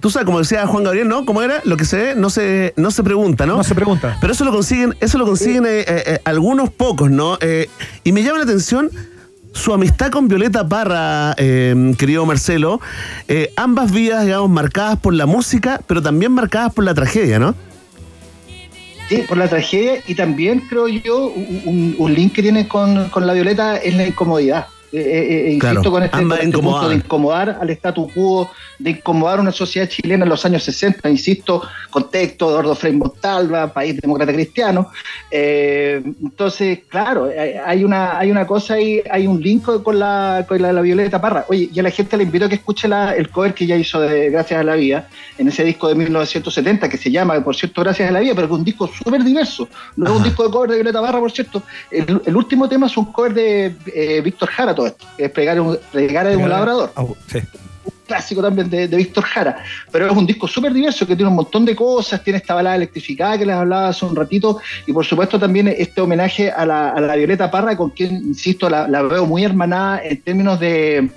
[0.00, 1.24] Tú sabes, como decía Juan Gabriel, ¿no?
[1.26, 1.60] ¿Cómo era?
[1.64, 3.56] Lo que se ve no se, no se pregunta, ¿no?
[3.56, 4.16] No se pregunta.
[4.20, 7.36] Pero eso lo consiguen, eso lo consiguen eh, eh, eh, algunos pocos, ¿no?
[7.40, 7.68] Eh,
[8.02, 8.90] y me llama la atención
[9.52, 12.80] su amistad con Violeta Parra, eh, querido Marcelo.
[13.28, 17.54] Eh, ambas vidas, digamos, marcadas por la música, pero también marcadas por la tragedia, ¿no?
[19.08, 23.32] Sí, por la tragedia y también creo yo un, link que tiene con, con la
[23.32, 24.68] Violeta es la incomodidad.
[24.92, 28.90] Eh, eh, eh, insisto con este, con este punto de incomodar al statu quo, de
[28.90, 34.00] incomodar a una sociedad chilena en los años 60, insisto, contexto, Eduardo Frei Montalva, país
[34.00, 34.90] demócrata cristiano.
[35.30, 37.30] Eh, entonces, claro,
[37.64, 41.20] hay- una, hay una cosa ahí, hay un link con la, con la, la Violeta
[41.20, 41.44] Parra.
[41.48, 43.76] Oye, y a la gente le invito a que escuche la- el cover que ella
[43.76, 47.54] hizo de Gracias a la Vida, en ese disco de 1970, que se llama, por
[47.54, 49.68] cierto, Gracias a la Vida, pero que es un disco súper diverso.
[49.96, 51.62] No es un disco de cover de Violeta Parra, por cierto.
[51.92, 55.60] El, el último tema es un cover de Víctor Jara, todo esto, que es Pregar
[55.60, 56.90] un, Pregar de un labrador
[57.26, 57.38] sí.
[57.84, 59.62] un clásico también de, de Víctor Jara,
[59.92, 62.76] pero es un disco súper diverso que tiene un montón de cosas, tiene esta balada
[62.76, 66.90] electrificada que les hablaba hace un ratito, y por supuesto también este homenaje a la,
[66.90, 71.10] a la Violeta Parra, con quien, insisto, la, la veo muy hermanada en términos de,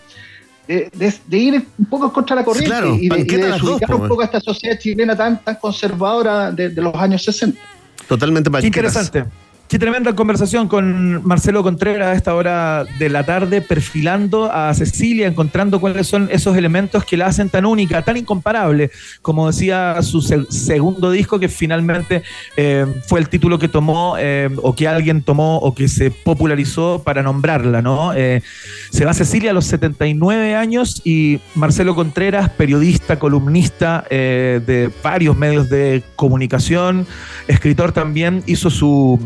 [0.68, 3.82] de, de- de ir un poco contra la corriente Claro, y de, y de dos,
[3.82, 7.60] po, un poco a esta sociedad chilena tan, tan conservadora de, de los años 60.
[8.08, 9.26] Totalmente Qué interesante.
[9.74, 15.26] Qué tremenda conversación con Marcelo Contreras a esta hora de la tarde, perfilando a Cecilia,
[15.26, 18.92] encontrando cuáles son esos elementos que la hacen tan única, tan incomparable,
[19.24, 22.22] como decía su se- segundo disco, que finalmente
[22.56, 27.02] eh, fue el título que tomó, eh, o que alguien tomó, o que se popularizó
[27.04, 28.14] para nombrarla, ¿no?
[28.14, 28.44] Eh,
[28.92, 35.68] se va Cecilia a los 79 años y Marcelo Contreras, periodista, columnista de varios medios
[35.68, 37.08] de comunicación,
[37.48, 39.20] escritor también, hizo su,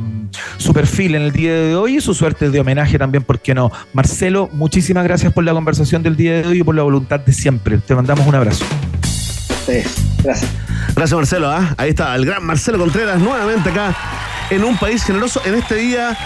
[0.57, 3.53] su perfil en el día de hoy y su suerte de homenaje también, ¿por qué
[3.53, 3.71] no?
[3.93, 7.33] Marcelo, muchísimas gracias por la conversación del día de hoy y por la voluntad de
[7.33, 7.77] siempre.
[7.77, 8.65] Te mandamos un abrazo.
[9.49, 10.51] Ustedes, gracias.
[10.95, 11.49] Gracias, Marcelo.
[11.49, 11.75] ¿ah?
[11.77, 13.95] Ahí está, el gran Marcelo Contreras, nuevamente acá
[14.49, 16.17] en un país generoso, en este día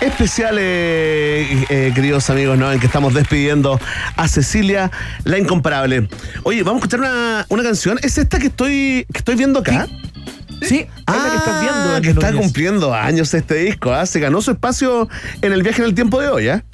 [0.00, 2.72] especial, eh, eh, queridos amigos, ¿no?
[2.72, 3.78] En que estamos despidiendo
[4.16, 4.90] a Cecilia,
[5.24, 6.08] la incomparable.
[6.42, 7.98] Oye, vamos a escuchar una, una canción.
[8.02, 9.86] ¿Es esta que estoy, que estoy viendo acá?
[9.86, 10.09] Sí,
[10.60, 10.70] es
[11.06, 11.80] la que estás viendo.
[11.80, 13.92] Ah, que Daniel está cumpliendo años este disco.
[13.92, 14.06] ¿ah?
[14.06, 15.08] Se ganó su espacio
[15.42, 16.64] en el viaje en el tiempo de hoy, ¿ah?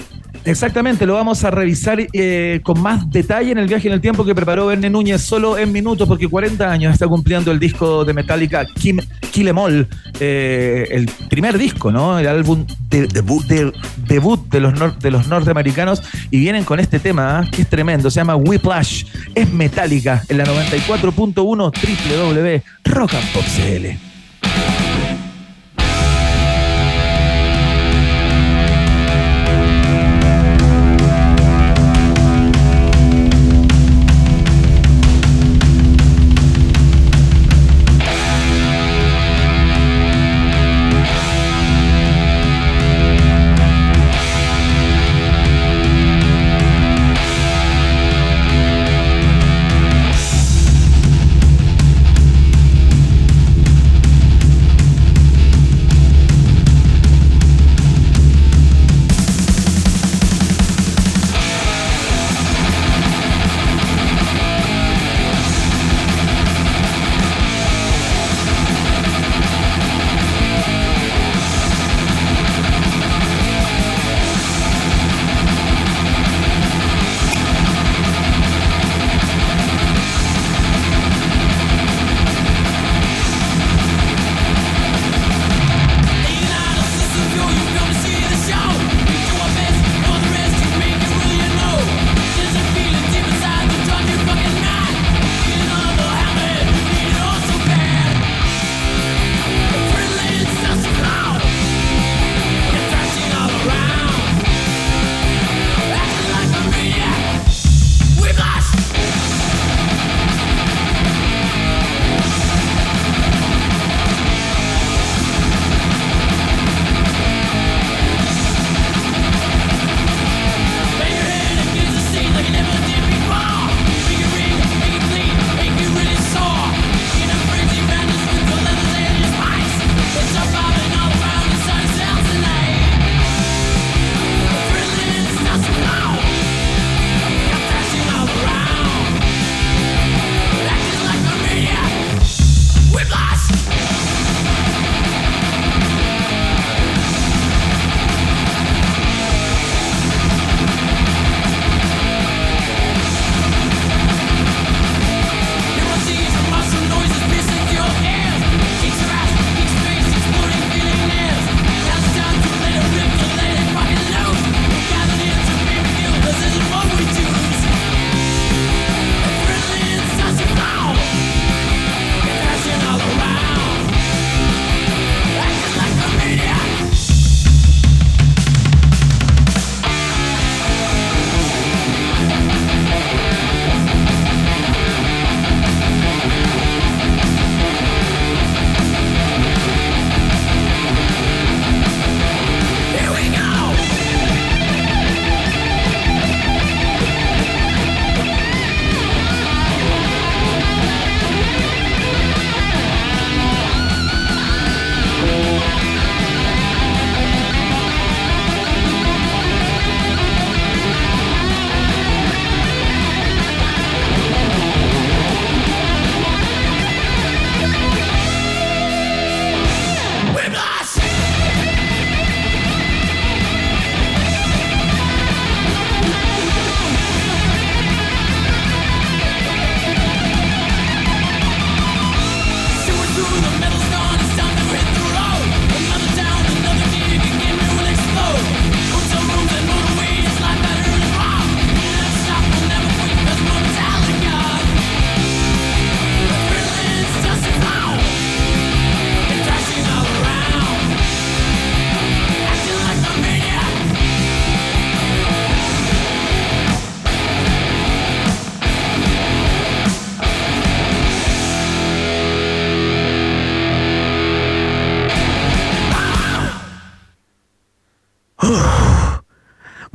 [0.46, 4.24] Exactamente, lo vamos a revisar eh, con más detalle en el viaje en el tiempo
[4.24, 8.14] que preparó Verne Núñez solo en minutos, porque 40 años está cumpliendo el disco de
[8.14, 8.98] Metallica Kim,
[9.32, 9.88] Kill Em All,
[10.20, 12.16] eh, el primer disco, ¿no?
[12.20, 13.72] El álbum de- de-
[14.06, 17.50] debut de los, nor- de los norteamericanos y vienen con este tema ¿ah?
[17.50, 22.62] que es tremendo, se llama Whiplash, es metálica en la 94.1 www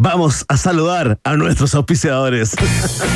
[0.03, 2.55] Vamos a saludar a nuestros auspiciadores.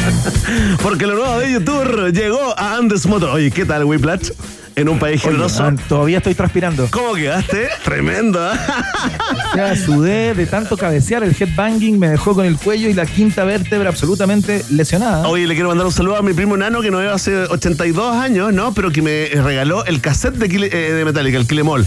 [0.83, 3.31] Porque lo nuevo de YouTube llegó a Andes Motor.
[3.31, 4.29] Oye, ¿qué tal, Whiplash?
[4.75, 5.63] En un país Oye, generoso.
[5.63, 6.88] man, todavía estoy transpirando.
[6.91, 7.69] ¿Cómo quedaste?
[7.83, 8.39] Tremendo.
[8.51, 13.07] O sea, sudé de tanto cabecear, el headbanging me dejó con el cuello y la
[13.07, 15.27] quinta vértebra absolutamente lesionada.
[15.27, 18.15] Oye, le quiero mandar un saludo a mi primo Nano que nos veo hace 82
[18.15, 18.75] años, ¿no?
[18.75, 21.83] Pero que me regaló el cassette de, Kile- eh, de Metallica, el Kilemol.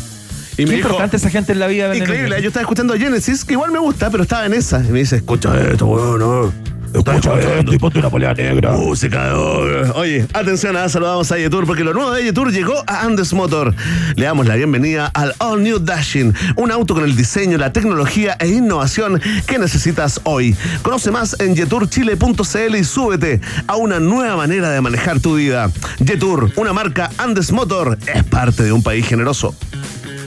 [0.59, 1.97] Y Qué me dijo, importante esa gente en la vida.
[1.97, 4.81] Increíble, yo estaba escuchando Genesis, que igual me gusta, pero estaba en esa.
[4.85, 6.53] Y me dice, escucha esto, weón, no.
[6.93, 8.73] Escucha esto y ponte una polea negra.
[8.73, 9.93] Música de oro.
[9.95, 13.75] Oye, atención, ah, saludamos a Yetur porque lo nuevo de Yetur llegó a Andes Motor.
[14.17, 18.37] Le damos la bienvenida al All New Dashing, un auto con el diseño, la tecnología
[18.41, 20.57] e innovación que necesitas hoy.
[20.83, 25.71] Conoce más en yeturchile.cl y súbete a una nueva manera de manejar tu vida.
[25.99, 29.55] Yetur, una marca Andes Motor, es parte de un país generoso.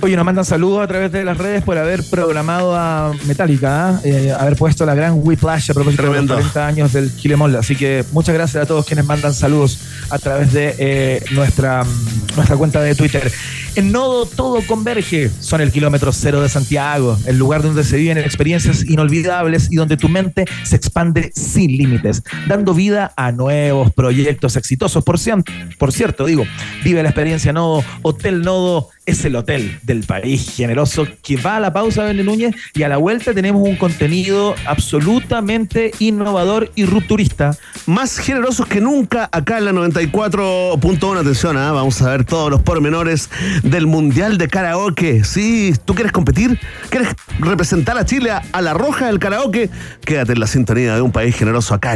[0.03, 4.01] Oye, nos mandan saludos a través de las redes por haber programado a Metallica, ¿ah?
[4.03, 6.35] Eh, haber puesto la gran Whiplash a propósito Tremendo.
[6.35, 7.55] de los 40 años del Kilemol.
[7.55, 9.77] Así que muchas gracias a todos quienes mandan saludos
[10.09, 13.31] a través de eh, nuestra, mm, nuestra cuenta de Twitter.
[13.75, 15.29] En Nodo todo converge.
[15.39, 19.97] Son el kilómetro cero de Santiago, el lugar donde se viven experiencias inolvidables y donde
[19.97, 25.03] tu mente se expande sin límites, dando vida a nuevos proyectos exitosos.
[25.03, 25.45] Por, cien-
[25.77, 26.43] por cierto, digo,
[26.83, 27.83] vive la experiencia Nodo.
[28.01, 32.55] Hotel Nodo es el hotel del país generoso que va a la pausa, Bené Núñez,
[32.73, 37.57] y a la vuelta tenemos un contenido absolutamente innovador y rupturista.
[37.87, 41.19] Más generosos que nunca acá en la 94.1.
[41.19, 43.29] Atención, ah, vamos a ver todos los pormenores
[43.63, 45.23] del Mundial de Karaoke.
[45.23, 46.59] Sí, ¿tú quieres competir?
[46.89, 49.69] ¿Quieres representar a Chile a, a la roja del karaoke?
[50.05, 51.89] Quédate en la sintonía de un país generoso acá